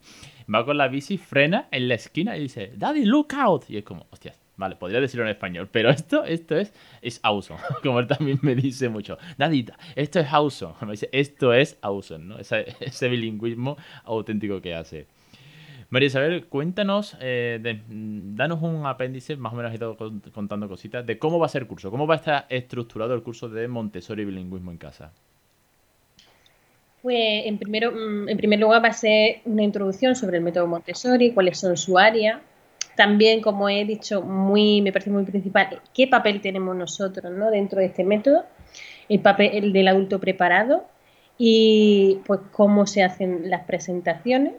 Va 0.54 0.66
con 0.66 0.78
la 0.78 0.88
bici, 0.88 1.18
frena 1.18 1.68
en 1.72 1.88
la 1.88 1.96
esquina 1.96 2.38
y 2.38 2.42
dice, 2.42 2.72
Daddy, 2.76 3.06
Lookout. 3.06 3.70
Y 3.70 3.78
es 3.78 3.84
como, 3.84 4.06
hostias, 4.12 4.40
vale, 4.56 4.76
podría 4.76 5.02
decirlo 5.02 5.26
en 5.26 5.32
español, 5.32 5.68
pero 5.72 5.90
esto, 5.90 6.24
esto 6.26 6.58
es, 6.58 6.72
es 7.02 7.20
awesome, 7.24 7.60
como 7.84 8.00
él 8.00 8.08
también 8.08 8.38
me 8.44 8.54
dice 8.54 8.88
mucho. 8.90 9.18
Daddy, 9.38 9.66
esto 9.96 10.20
es 10.20 10.32
awesome. 10.32 10.76
Me 10.86 10.92
dice, 10.92 11.10
esto 11.12 11.54
es 11.54 11.78
awesome, 11.82 12.26
¿no? 12.26 12.38
ese 12.38 13.10
bilingüismo 13.10 13.78
auténtico 14.04 14.62
que 14.62 14.76
hace. 14.76 15.08
María 15.90 16.06
Isabel, 16.06 16.46
cuéntanos, 16.46 17.18
eh, 17.20 17.60
danos 17.90 18.62
un 18.62 18.86
apéndice, 18.86 19.36
más 19.38 19.54
o 19.54 19.56
menos 19.56 19.72
he 19.72 19.76
ido 19.76 19.98
contando 20.32 20.68
cositas, 20.68 21.04
de 21.04 21.18
cómo 21.18 21.40
va 21.40 21.48
a 21.48 21.50
ser 21.50 21.64
el 21.64 21.68
curso, 21.68 21.90
cómo 21.90 22.06
va 22.06 22.16
a 22.16 22.18
estar 22.18 22.46
estructurado 22.50 23.16
el 23.16 23.24
curso 23.24 23.50
de 23.50 23.68
Montessori 23.68 24.24
Bilingüismo 24.24 24.70
en 24.70 24.78
casa. 24.78 25.12
Pues 27.02 27.46
en, 27.46 27.58
primero, 27.58 27.92
mm, 27.92 28.30
en 28.30 28.38
primer 28.38 28.60
lugar 28.60 28.84
va 28.84 28.90
a 28.90 28.94
ser 28.94 29.38
una 29.46 29.64
introducción 29.64 30.16
sobre 30.16 30.38
el 30.38 30.44
método 30.44 30.68
Montessori, 30.68 31.32
cuáles 31.32 31.58
son 31.58 31.76
su 31.76 31.98
área. 31.98 32.40
También, 32.96 33.42
como 33.42 33.68
he 33.68 33.84
dicho, 33.84 34.22
muy, 34.22 34.84
me 34.84 34.92
parece 34.92 35.10
muy 35.10 35.24
principal, 35.24 35.82
qué 35.96 36.06
papel 36.08 36.40
tenemos 36.40 36.76
nosotros 36.76 37.32
¿no? 37.32 37.50
dentro 37.50 37.80
de 37.80 37.88
este 37.88 38.04
método, 38.04 38.46
el 39.08 39.22
papel 39.22 39.74
del 39.74 39.88
adulto 39.88 40.20
preparado 40.20 40.86
y 41.36 42.20
pues 42.28 42.42
cómo 42.52 42.86
se 42.86 43.02
hacen 43.02 43.50
las 43.50 43.64
presentaciones 43.64 44.54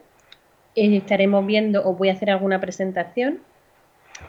estaremos 0.75 1.45
viendo, 1.45 1.87
os 1.87 1.97
voy 1.97 2.09
a 2.09 2.13
hacer 2.13 2.29
alguna 2.29 2.59
presentación 2.59 3.39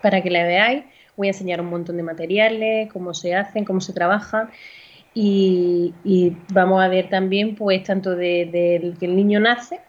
para 0.02 0.22
que 0.22 0.30
la 0.30 0.44
veáis. 0.44 0.84
Voy 1.16 1.28
a 1.28 1.30
enseñar 1.30 1.60
un 1.60 1.68
montón 1.68 1.96
de 1.96 2.02
materiales, 2.02 2.90
cómo 2.92 3.14
se 3.14 3.34
hacen, 3.34 3.64
cómo 3.64 3.80
se 3.80 3.92
trabajan. 3.92 4.50
Y, 5.14 5.92
vamos 6.52 6.82
a 6.82 6.88
ver 6.88 7.10
también, 7.10 7.54
pues, 7.54 7.82
tanto 7.82 8.16
desde 8.16 8.94
que 8.98 9.06
el 9.06 9.14
niño 9.14 9.40
nace 9.40 9.80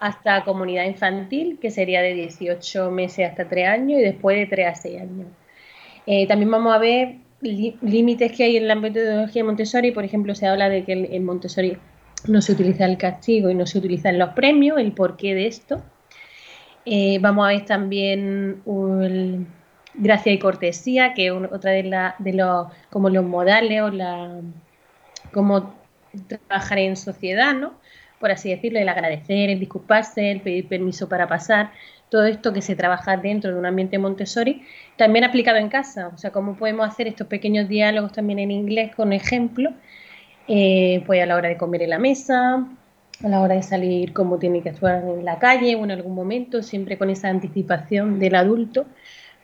hasta 0.00 0.44
comunidad 0.44 0.84
infantil, 0.84 1.58
que 1.60 1.70
sería 1.70 2.02
de 2.02 2.14
18 2.14 2.90
meses 2.90 3.28
hasta 3.28 3.48
3 3.48 3.68
años, 3.68 4.00
y 4.00 4.02
después 4.02 4.36
de 4.36 4.46
3 4.46 4.66
a 4.68 4.74
6 4.74 5.00
años. 5.00 5.26
Eh, 6.06 6.26
también 6.26 6.50
vamos 6.50 6.74
a 6.74 6.78
ver 6.78 7.16
límites 7.40 8.32
que 8.32 8.44
hay 8.44 8.56
en 8.56 8.66
la 8.68 8.74
metodología 8.74 9.42
de 9.42 9.46
Montessori. 9.46 9.90
Por 9.92 10.04
ejemplo, 10.04 10.34
se 10.34 10.46
habla 10.46 10.68
de 10.68 10.84
que 10.84 10.92
en 10.92 11.24
Montessori 11.24 11.78
no 12.26 12.42
se 12.42 12.52
utiliza 12.52 12.84
el 12.84 12.98
castigo 12.98 13.50
y 13.50 13.54
no 13.54 13.66
se 13.66 13.78
utilizan 13.78 14.18
los 14.18 14.30
premios, 14.30 14.78
el 14.78 14.92
porqué 14.92 15.34
de 15.34 15.46
esto. 15.46 15.82
Eh, 16.84 17.18
vamos 17.20 17.46
a 17.46 17.50
ver 17.50 17.64
también 17.66 18.62
gracia 19.94 20.32
y 20.32 20.38
cortesía, 20.38 21.14
que 21.14 21.26
es 21.26 21.32
otra 21.32 21.72
de, 21.72 21.84
la, 21.84 22.14
de 22.18 22.32
los, 22.32 22.68
como 22.90 23.10
los 23.10 23.24
modales 23.24 23.82
o 23.82 23.90
la, 23.90 24.40
cómo 25.32 25.74
trabajar 26.26 26.78
en 26.78 26.96
sociedad, 26.96 27.54
¿no? 27.54 27.74
Por 28.18 28.30
así 28.30 28.50
decirlo, 28.50 28.80
el 28.80 28.88
agradecer, 28.88 29.50
el 29.50 29.60
disculparse, 29.60 30.30
el 30.30 30.40
pedir 30.40 30.66
permiso 30.66 31.08
para 31.08 31.28
pasar, 31.28 31.70
todo 32.10 32.24
esto 32.24 32.52
que 32.52 32.62
se 32.62 32.74
trabaja 32.74 33.16
dentro 33.16 33.52
de 33.52 33.58
un 33.58 33.66
ambiente 33.66 33.98
Montessori, 33.98 34.62
también 34.96 35.24
aplicado 35.24 35.58
en 35.58 35.68
casa, 35.68 36.08
o 36.08 36.18
sea, 36.18 36.30
cómo 36.30 36.56
podemos 36.56 36.88
hacer 36.88 37.06
estos 37.06 37.26
pequeños 37.26 37.68
diálogos 37.68 38.12
también 38.12 38.38
en 38.38 38.50
inglés 38.50 38.94
con 38.94 39.12
ejemplos 39.12 39.74
eh, 40.48 41.02
pues 41.06 41.22
a 41.22 41.26
la 41.26 41.36
hora 41.36 41.50
de 41.50 41.58
comer 41.58 41.82
en 41.82 41.90
la 41.90 41.98
mesa, 41.98 42.66
a 43.22 43.28
la 43.28 43.40
hora 43.42 43.54
de 43.54 43.62
salir, 43.62 44.14
cómo 44.14 44.38
tiene 44.38 44.62
que 44.62 44.70
actuar 44.70 45.04
en 45.04 45.24
la 45.24 45.38
calle 45.38 45.76
o 45.76 45.84
en 45.84 45.90
algún 45.90 46.14
momento, 46.14 46.62
siempre 46.62 46.96
con 46.96 47.10
esa 47.10 47.28
anticipación 47.28 48.18
del 48.18 48.34
adulto 48.34 48.86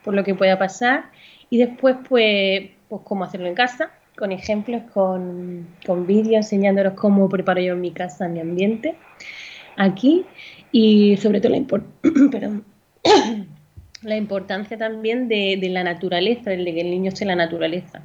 por 0.03 0.15
lo 0.15 0.25
que 0.25 0.35
pueda 0.35 0.59
pasar. 0.59 1.11
Y 1.51 1.59
después, 1.59 1.97
pues, 2.09 2.71
pues 2.89 3.03
cómo 3.05 3.25
hacerlo 3.25 3.49
en 3.49 3.55
casa, 3.55 3.91
con 4.17 4.33
ejemplos, 4.33 4.83
con, 4.93 5.67
con 5.85 6.07
vídeos, 6.07 6.47
enseñándolos 6.47 6.95
cómo 6.95 7.29
preparo 7.29 7.61
yo 7.61 7.75
en 7.75 7.81
mi 7.83 7.91
casa, 7.91 8.29
mi 8.29 8.41
ambiente, 8.41 8.95
aquí. 9.77 10.25
Y 10.73 11.17
sobre 11.19 11.41
todo 11.41 11.53
la, 11.53 11.63
la 14.03 14.17
importancia 14.17 14.79
también 14.79 15.29
de, 15.29 15.59
de 15.61 15.69
la 15.69 15.85
naturaleza, 15.85 16.51
de 16.51 16.65
que 16.65 16.81
el 16.81 16.91
niño 16.91 17.11
esté 17.11 17.25
en 17.25 17.29
la 17.29 17.37
naturaleza 17.37 18.03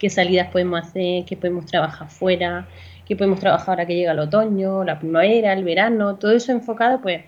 qué 0.00 0.10
salidas 0.10 0.48
podemos 0.50 0.80
hacer, 0.80 1.24
qué 1.26 1.36
podemos 1.36 1.66
trabajar 1.66 2.08
fuera, 2.08 2.66
qué 3.06 3.14
podemos 3.14 3.38
trabajar 3.38 3.68
ahora 3.68 3.86
que 3.86 3.94
llega 3.94 4.12
el 4.12 4.18
otoño, 4.18 4.82
la 4.82 4.98
primavera, 4.98 5.52
el 5.52 5.62
verano, 5.62 6.16
todo 6.16 6.32
eso 6.32 6.50
enfocado 6.50 7.00
pues 7.00 7.22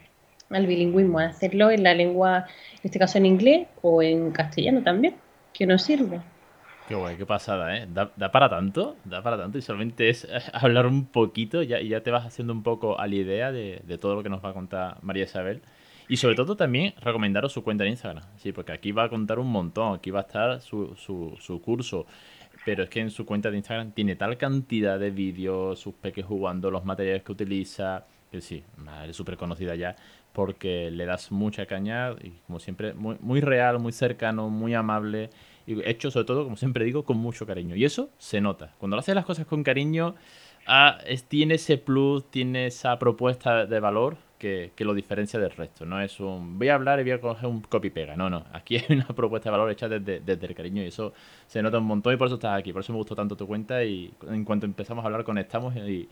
al 0.51 0.67
bilingüismo, 0.67 1.19
a 1.19 1.27
hacerlo 1.27 1.71
en 1.71 1.83
la 1.83 1.95
lengua, 1.95 2.47
en 2.75 2.81
este 2.83 2.99
caso 2.99 3.19
en 3.19 3.27
inglés 3.27 3.69
o 3.83 4.03
en 4.03 4.33
castellano 4.33 4.83
también, 4.83 5.15
que 5.53 5.67
nos 5.67 5.83
sirve. 5.83 6.21
Qué 6.89 6.95
guay, 6.95 7.17
qué 7.17 7.27
pasada, 7.27 7.77
¿eh? 7.77 7.87
Da, 7.89 8.33
para 8.33 8.49
tanto, 8.49 8.97
da 9.05 9.23
para 9.23 9.37
tanto 9.37 9.59
y 9.59 9.63
solamente 9.63 10.09
es 10.09 10.27
hablar 10.53 10.87
un 10.87 11.07
poquito 11.07 11.63
ya, 11.63 11.81
y 11.81 11.89
ya 11.89 12.03
te 12.03 12.11
vas 12.11 12.27
haciendo 12.27 12.53
un 12.53 12.63
poco 12.63 12.99
a 12.99 13.07
la 13.07 13.15
idea 13.15 13.53
de, 13.53 13.83
todo 14.01 14.15
lo 14.15 14.23
que 14.23 14.29
nos 14.31 14.43
va 14.45 14.51
a 14.51 14.55
contar 14.55 14.97
María 15.03 15.25
Isabel. 15.25 15.61
Y 16.09 16.17
sobre 16.17 16.35
todo 16.35 16.57
también 16.57 16.95
recomendaros 17.01 17.53
su 17.53 17.63
cuenta 17.63 17.85
en 17.85 17.91
Instagram, 17.91 18.25
sí, 18.37 18.53
porque 18.53 18.73
aquí 18.73 18.93
va 18.93 19.05
a 19.05 19.09
contar 19.09 19.39
un 19.39 19.51
montón, 19.51 19.95
aquí 19.95 20.11
va 20.11 20.21
a 20.21 20.23
estar 20.23 20.61
su, 20.61 20.95
su, 20.97 21.37
su 21.41 21.63
curso, 21.63 22.07
pero 22.65 22.85
es 22.85 22.91
que 22.91 23.01
en 23.01 23.11
su 23.11 23.27
cuenta 23.27 23.51
de 23.51 23.57
Instagram 23.57 23.93
tiene 23.93 24.17
tal 24.17 24.37
cantidad 24.37 24.99
de 24.99 25.11
vídeos, 25.11 25.79
sus 25.79 25.95
peques 25.95 26.25
jugando, 26.25 26.71
los 26.71 26.85
materiales 26.85 27.23
que 27.23 27.33
utiliza, 27.33 28.07
que 28.31 28.41
sí, 28.41 28.63
es 29.07 29.17
súper 29.17 29.37
conocida 29.37 29.75
ya, 29.75 29.97
porque 30.33 30.91
le 30.91 31.05
das 31.05 31.31
mucha 31.31 31.67
caña 31.67 32.13
y 32.23 32.31
como 32.47 32.59
siempre, 32.59 32.95
muy, 32.95 33.41
real, 33.41 33.79
muy 33.79 33.93
cercano, 33.93 34.49
muy 34.49 34.75
amable, 34.75 35.31
y 35.67 35.87
hecho 35.89 36.11
sobre 36.11 36.27
todo, 36.27 36.45
como 36.45 36.57
siempre 36.57 36.85
digo, 36.85 37.05
con 37.05 37.19
mucho 37.19 37.47
cariño. 37.47 37.77
Y 37.77 37.85
eso 37.85 38.11
se 38.19 38.41
nota. 38.41 38.75
Cuando 38.79 38.97
lo 38.97 39.01
haces 39.01 39.15
las 39.15 39.27
cosas 39.27 39.47
con 39.47 39.63
cariño, 39.63 40.15
ah, 40.67 40.99
tiene 41.29 41.55
ese 41.55 41.79
plus, 41.79 42.31
tiene 42.31 42.67
esa 42.67 42.99
propuesta 42.99 43.67
de 43.67 43.81
valor 43.81 44.17
que, 44.43 44.85
lo 44.85 44.93
diferencia 44.93 45.39
del 45.39 45.53
resto. 45.53 45.87
No 45.87 46.01
es 46.01 46.19
un 46.19 46.59
voy 46.59 46.69
a 46.69 46.75
hablar 46.75 46.99
y 46.99 47.05
voy 47.05 47.13
a 47.13 47.21
coger 47.21 47.49
un 47.49 47.61
copy-pega. 47.61 48.17
No, 48.17 48.29
no. 48.29 48.45
Aquí 48.53 48.77
hay 48.77 48.85
una 48.91 49.07
propuesta 49.15 49.49
de 49.49 49.53
valor 49.53 49.71
hecha 49.71 49.89
desde, 49.89 50.47
el 50.47 50.55
cariño 50.55 50.83
y 50.83 50.87
eso 50.87 51.13
se 51.47 51.63
nota 51.63 51.79
un 51.79 51.85
montón 51.85 52.13
y 52.13 52.17
por 52.17 52.27
eso 52.27 52.35
estás 52.35 52.59
aquí. 52.59 52.73
Por 52.73 52.83
eso 52.83 52.93
me 52.93 52.99
gustó 52.99 53.15
tanto 53.15 53.37
tu 53.37 53.47
cuenta 53.47 53.85
y 53.85 54.13
en 54.29 54.45
cuanto 54.45 54.67
empezamos 54.67 55.05
a 55.05 55.07
hablar 55.07 55.25
conectamos 55.25 55.75
y, 55.77 56.09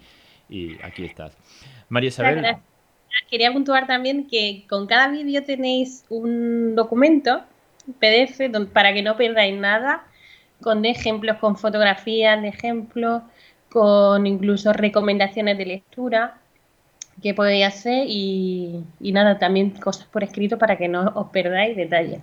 aquí 0.83 1.05
estás. 1.05 1.37
María 1.89 2.09
Isabel. 2.09 2.57
Quería 3.29 3.53
puntuar 3.53 3.89
también 3.89 4.29
que 4.29 4.65
con 4.69 4.87
cada 4.87 5.09
vídeo 5.09 5.43
tenéis 5.43 6.05
un 6.09 6.77
documento 6.77 7.43
PDF 7.99 8.41
para 8.73 8.95
que 8.95 9.03
no 9.03 9.17
perdáis 9.17 9.59
nada 9.59 10.05
con 10.63 10.85
ejemplos, 10.85 11.39
con 11.39 11.57
fotografías 11.57 12.41
de 12.41 12.49
ejemplos, 12.49 13.23
con 13.71 14.27
incluso 14.27 14.73
recomendaciones 14.73 15.59
de 15.59 15.67
lectura 15.67 16.41
qué 17.23 17.35
podéis 17.35 17.67
hacer 17.67 18.07
y, 18.09 18.85
nada, 19.01 19.39
también 19.39 19.71
cosas 19.71 20.07
por 20.07 20.25
escrito 20.25 20.59
para 20.59 20.77
que 20.77 20.89
no 20.89 21.13
os 21.15 21.29
perdáis 21.29 21.77
detalles. 21.77 22.21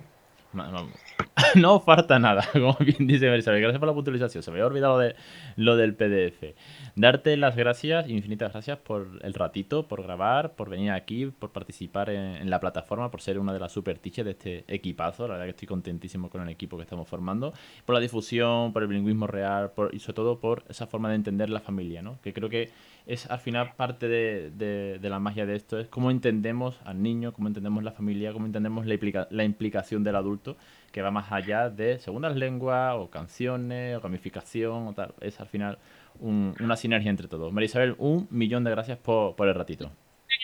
falta 1.84 2.18
nada, 2.18 2.44
como 2.52 2.76
bien 2.80 3.06
dice 3.06 3.28
Marisabel. 3.28 3.60
Gracias 3.60 3.78
por 3.78 3.88
la 3.88 3.94
puntualización. 3.94 4.42
Se 4.42 4.50
me 4.50 4.56
había 4.56 4.66
olvidado 4.66 4.98
de, 4.98 5.14
lo 5.56 5.76
del 5.76 5.94
PDF. 5.94 6.54
Darte 6.96 7.36
las 7.36 7.56
gracias, 7.56 8.08
infinitas 8.08 8.52
gracias 8.52 8.78
por 8.78 9.08
el 9.22 9.34
ratito, 9.34 9.86
por 9.86 10.02
grabar, 10.02 10.54
por 10.54 10.68
venir 10.68 10.90
aquí, 10.90 11.26
por 11.26 11.50
participar 11.50 12.10
en, 12.10 12.48
la 12.50 12.60
plataforma, 12.60 13.10
por 13.10 13.20
ser 13.20 13.38
una 13.38 13.52
de 13.52 13.60
las 13.60 13.72
super 13.72 13.98
teachers 13.98 14.24
de 14.26 14.30
este 14.32 14.64
equipazo. 14.68 15.26
La 15.26 15.34
verdad 15.34 15.46
que 15.46 15.50
estoy 15.50 15.68
contentísimo 15.68 16.30
con 16.30 16.42
el 16.42 16.48
equipo 16.48 16.76
que 16.76 16.82
estamos 16.82 17.08
formando. 17.08 17.52
Por 17.84 17.94
la 17.94 18.00
difusión, 18.00 18.72
por 18.72 18.82
el 18.82 18.88
bilingüismo 18.88 19.26
real 19.26 19.72
y 19.92 19.98
sobre 19.98 20.14
todo 20.14 20.40
por 20.40 20.64
esa 20.68 20.86
forma 20.86 21.08
de 21.08 21.16
entender 21.16 21.50
la 21.50 21.60
familia, 21.60 22.02
¿no? 22.02 22.20
Que 22.22 22.32
creo 22.32 22.48
que 22.48 22.70
es 23.06 23.28
al 23.30 23.38
final 23.38 23.72
parte 23.74 24.06
de, 24.06 24.98
la 25.02 25.18
magia 25.18 25.46
de 25.46 25.56
esto, 25.56 25.78
es 25.78 25.88
cómo 25.88 26.10
entendemos 26.10 26.78
al 26.84 27.02
niño, 27.02 27.32
cómo 27.32 27.48
entendemos 27.48 27.82
la 27.82 27.92
familia, 27.92 28.32
cómo 28.34 28.44
entendemos 28.44 28.86
la, 28.86 29.28
la 29.30 29.44
implicación 29.44 30.04
del 30.04 30.16
adulto, 30.16 30.58
que 30.92 31.02
va 31.02 31.10
más 31.10 31.30
allá 31.32 31.70
de 31.70 31.98
segundas 31.98 32.36
lenguas 32.36 32.94
o 32.96 33.10
canciones 33.10 33.96
o 33.96 34.00
gamificación 34.00 34.88
o 34.88 34.92
tal. 34.94 35.14
Es 35.20 35.40
al 35.40 35.48
final 35.48 35.78
una 36.20 36.76
sinergia 36.76 37.10
entre 37.10 37.28
todos. 37.28 37.52
María 37.52 37.66
Isabel, 37.66 37.94
un 37.98 38.26
millón 38.30 38.64
de 38.64 38.70
gracias 38.70 38.98
por, 38.98 39.34
el 39.46 39.54
ratito. 39.54 39.92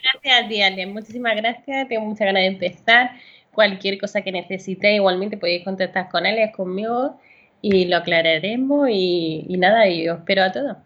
Gracias 0.02 0.44
a 0.44 0.48
ti, 0.48 0.86
Muchísimas 0.86 1.36
gracias. 1.36 1.88
Tengo 1.88 2.06
muchas 2.06 2.26
ganas 2.26 2.42
de 2.42 2.46
empezar. 2.46 3.10
Cualquier 3.52 3.98
cosa 3.98 4.22
que 4.22 4.32
necesitéis, 4.32 4.96
igualmente 4.96 5.36
podéis 5.36 5.64
contactar 5.64 6.08
con 6.08 6.26
él, 6.26 6.50
conmigo 6.52 7.20
y 7.62 7.86
lo 7.86 7.96
aclararemos. 7.96 8.88
Y, 8.90 9.46
y 9.48 9.56
nada, 9.56 9.88
y 9.88 10.08
os 10.08 10.18
espero 10.18 10.42
a 10.42 10.52
todos. 10.52 10.76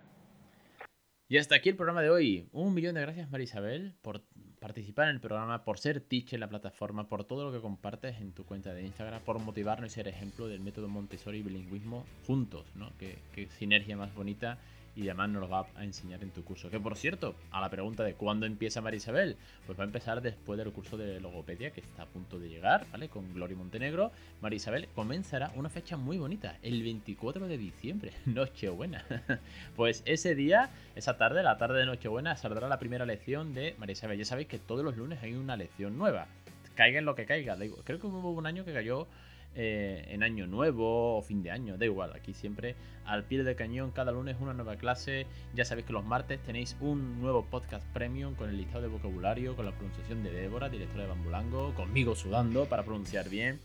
Y 1.28 1.36
hasta 1.36 1.56
aquí 1.56 1.68
el 1.68 1.76
programa 1.76 2.02
de 2.02 2.10
hoy. 2.10 2.48
Un 2.52 2.74
millón 2.74 2.94
de 2.94 3.02
gracias, 3.02 3.30
María 3.30 3.44
Isabel, 3.44 3.94
por 4.00 4.22
participar 4.58 5.08
en 5.08 5.16
el 5.16 5.20
programa, 5.20 5.64
por 5.64 5.78
ser 5.78 6.00
teacher 6.00 6.34
en 6.34 6.40
la 6.40 6.48
plataforma, 6.48 7.08
por 7.08 7.24
todo 7.24 7.44
lo 7.44 7.52
que 7.52 7.60
compartes 7.60 8.20
en 8.20 8.32
tu 8.32 8.44
cuenta 8.44 8.72
de 8.74 8.82
Instagram, 8.82 9.22
por 9.22 9.38
motivarnos 9.38 9.90
y 9.90 9.94
ser 9.94 10.08
ejemplo 10.08 10.48
del 10.48 10.60
método 10.60 10.88
Montessori 10.88 11.38
y 11.38 11.42
bilingüismo 11.42 12.04
juntos, 12.26 12.66
¿no? 12.74 12.92
Qué, 12.98 13.18
qué 13.32 13.48
sinergia 13.58 13.96
más 13.96 14.14
bonita 14.14 14.58
y 14.98 15.02
además 15.02 15.30
nos 15.30 15.42
lo 15.42 15.48
va 15.48 15.64
a 15.76 15.84
enseñar 15.84 16.24
en 16.24 16.30
tu 16.30 16.42
curso. 16.42 16.70
Que 16.70 16.80
por 16.80 16.96
cierto, 16.96 17.36
a 17.52 17.60
la 17.60 17.70
pregunta 17.70 18.02
de 18.02 18.14
cuándo 18.14 18.46
empieza 18.46 18.80
Marisabel, 18.80 19.36
pues 19.64 19.78
va 19.78 19.84
a 19.84 19.86
empezar 19.86 20.20
después 20.20 20.58
del 20.58 20.72
curso 20.72 20.96
de 20.96 21.20
logopedia 21.20 21.70
que 21.70 21.80
está 21.80 22.02
a 22.02 22.06
punto 22.06 22.40
de 22.40 22.48
llegar, 22.48 22.84
¿vale? 22.90 23.08
Con 23.08 23.32
Gloria 23.32 23.56
Montenegro. 23.56 24.10
Marisabel 24.40 24.88
comenzará 24.96 25.52
una 25.54 25.68
fecha 25.68 25.96
muy 25.96 26.18
bonita, 26.18 26.56
el 26.62 26.82
24 26.82 27.46
de 27.46 27.58
diciembre, 27.58 28.12
Nochebuena. 28.26 29.04
pues 29.76 30.02
ese 30.04 30.34
día, 30.34 30.70
esa 30.96 31.16
tarde, 31.16 31.44
la 31.44 31.58
tarde 31.58 31.78
de 31.78 31.86
Nochebuena, 31.86 32.34
saldrá 32.34 32.66
la 32.66 32.80
primera 32.80 33.06
lección 33.06 33.54
de 33.54 33.76
Marisabel. 33.78 34.18
Ya 34.18 34.24
sabéis 34.24 34.48
que 34.48 34.58
todos 34.58 34.84
los 34.84 34.96
lunes 34.96 35.22
hay 35.22 35.34
una 35.34 35.56
lección 35.56 35.96
nueva. 35.96 36.26
Caiga 36.74 36.98
en 36.98 37.04
lo 37.04 37.14
que 37.14 37.24
caiga. 37.24 37.56
Creo 37.84 38.00
que 38.00 38.06
hubo 38.08 38.30
un 38.32 38.46
año 38.46 38.64
que 38.64 38.72
cayó 38.72 39.06
eh, 39.54 40.04
en 40.08 40.22
año 40.22 40.46
nuevo 40.46 41.16
o 41.16 41.22
fin 41.22 41.42
de 41.42 41.50
año, 41.50 41.76
da 41.76 41.84
igual, 41.84 42.12
aquí 42.14 42.34
siempre 42.34 42.76
al 43.04 43.24
pie 43.24 43.42
de 43.42 43.56
cañón, 43.56 43.90
cada 43.90 44.12
lunes 44.12 44.36
una 44.40 44.52
nueva 44.52 44.76
clase, 44.76 45.26
ya 45.54 45.64
sabéis 45.64 45.86
que 45.86 45.92
los 45.92 46.04
martes 46.04 46.42
tenéis 46.42 46.76
un 46.80 47.20
nuevo 47.20 47.44
podcast 47.44 47.86
premium 47.92 48.34
con 48.34 48.50
el 48.50 48.56
listado 48.56 48.82
de 48.82 48.88
vocabulario, 48.88 49.56
con 49.56 49.64
la 49.64 49.72
pronunciación 49.72 50.22
de 50.22 50.30
Débora, 50.30 50.68
directora 50.68 51.04
de 51.04 51.08
Bambulango, 51.08 51.74
conmigo 51.74 52.14
sudando 52.14 52.66
para 52.66 52.84
pronunciar 52.84 53.28
bien 53.28 53.58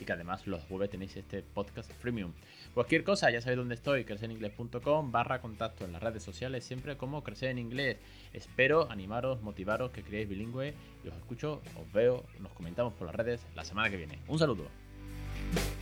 y 0.00 0.04
que 0.04 0.12
además 0.12 0.46
los 0.46 0.62
jueves 0.64 0.90
tenéis 0.90 1.16
este 1.16 1.42
podcast 1.42 1.92
premium. 1.94 2.32
Cualquier 2.74 3.04
cosa, 3.04 3.30
ya 3.30 3.40
sabéis 3.40 3.58
dónde 3.58 3.74
estoy, 3.74 4.04
crecereningles.com 4.04 5.12
barra 5.12 5.40
contacto 5.40 5.84
en 5.84 5.92
las 5.92 6.02
redes 6.02 6.22
sociales, 6.22 6.64
siempre 6.64 6.96
como 6.96 7.22
crecer 7.22 7.50
en 7.50 7.58
inglés. 7.58 7.98
Espero 8.32 8.90
animaros, 8.90 9.42
motivaros, 9.42 9.90
que 9.90 10.02
creáis 10.02 10.28
bilingüe 10.28 10.74
y 11.04 11.08
os 11.08 11.14
escucho, 11.14 11.60
os 11.78 11.92
veo, 11.92 12.24
nos 12.40 12.52
comentamos 12.52 12.94
por 12.94 13.06
las 13.06 13.16
redes 13.16 13.46
la 13.54 13.64
semana 13.64 13.90
que 13.90 13.96
viene. 13.96 14.18
Un 14.28 14.38
saludo. 14.38 14.89
Thank 15.40 15.64
you 15.64 15.79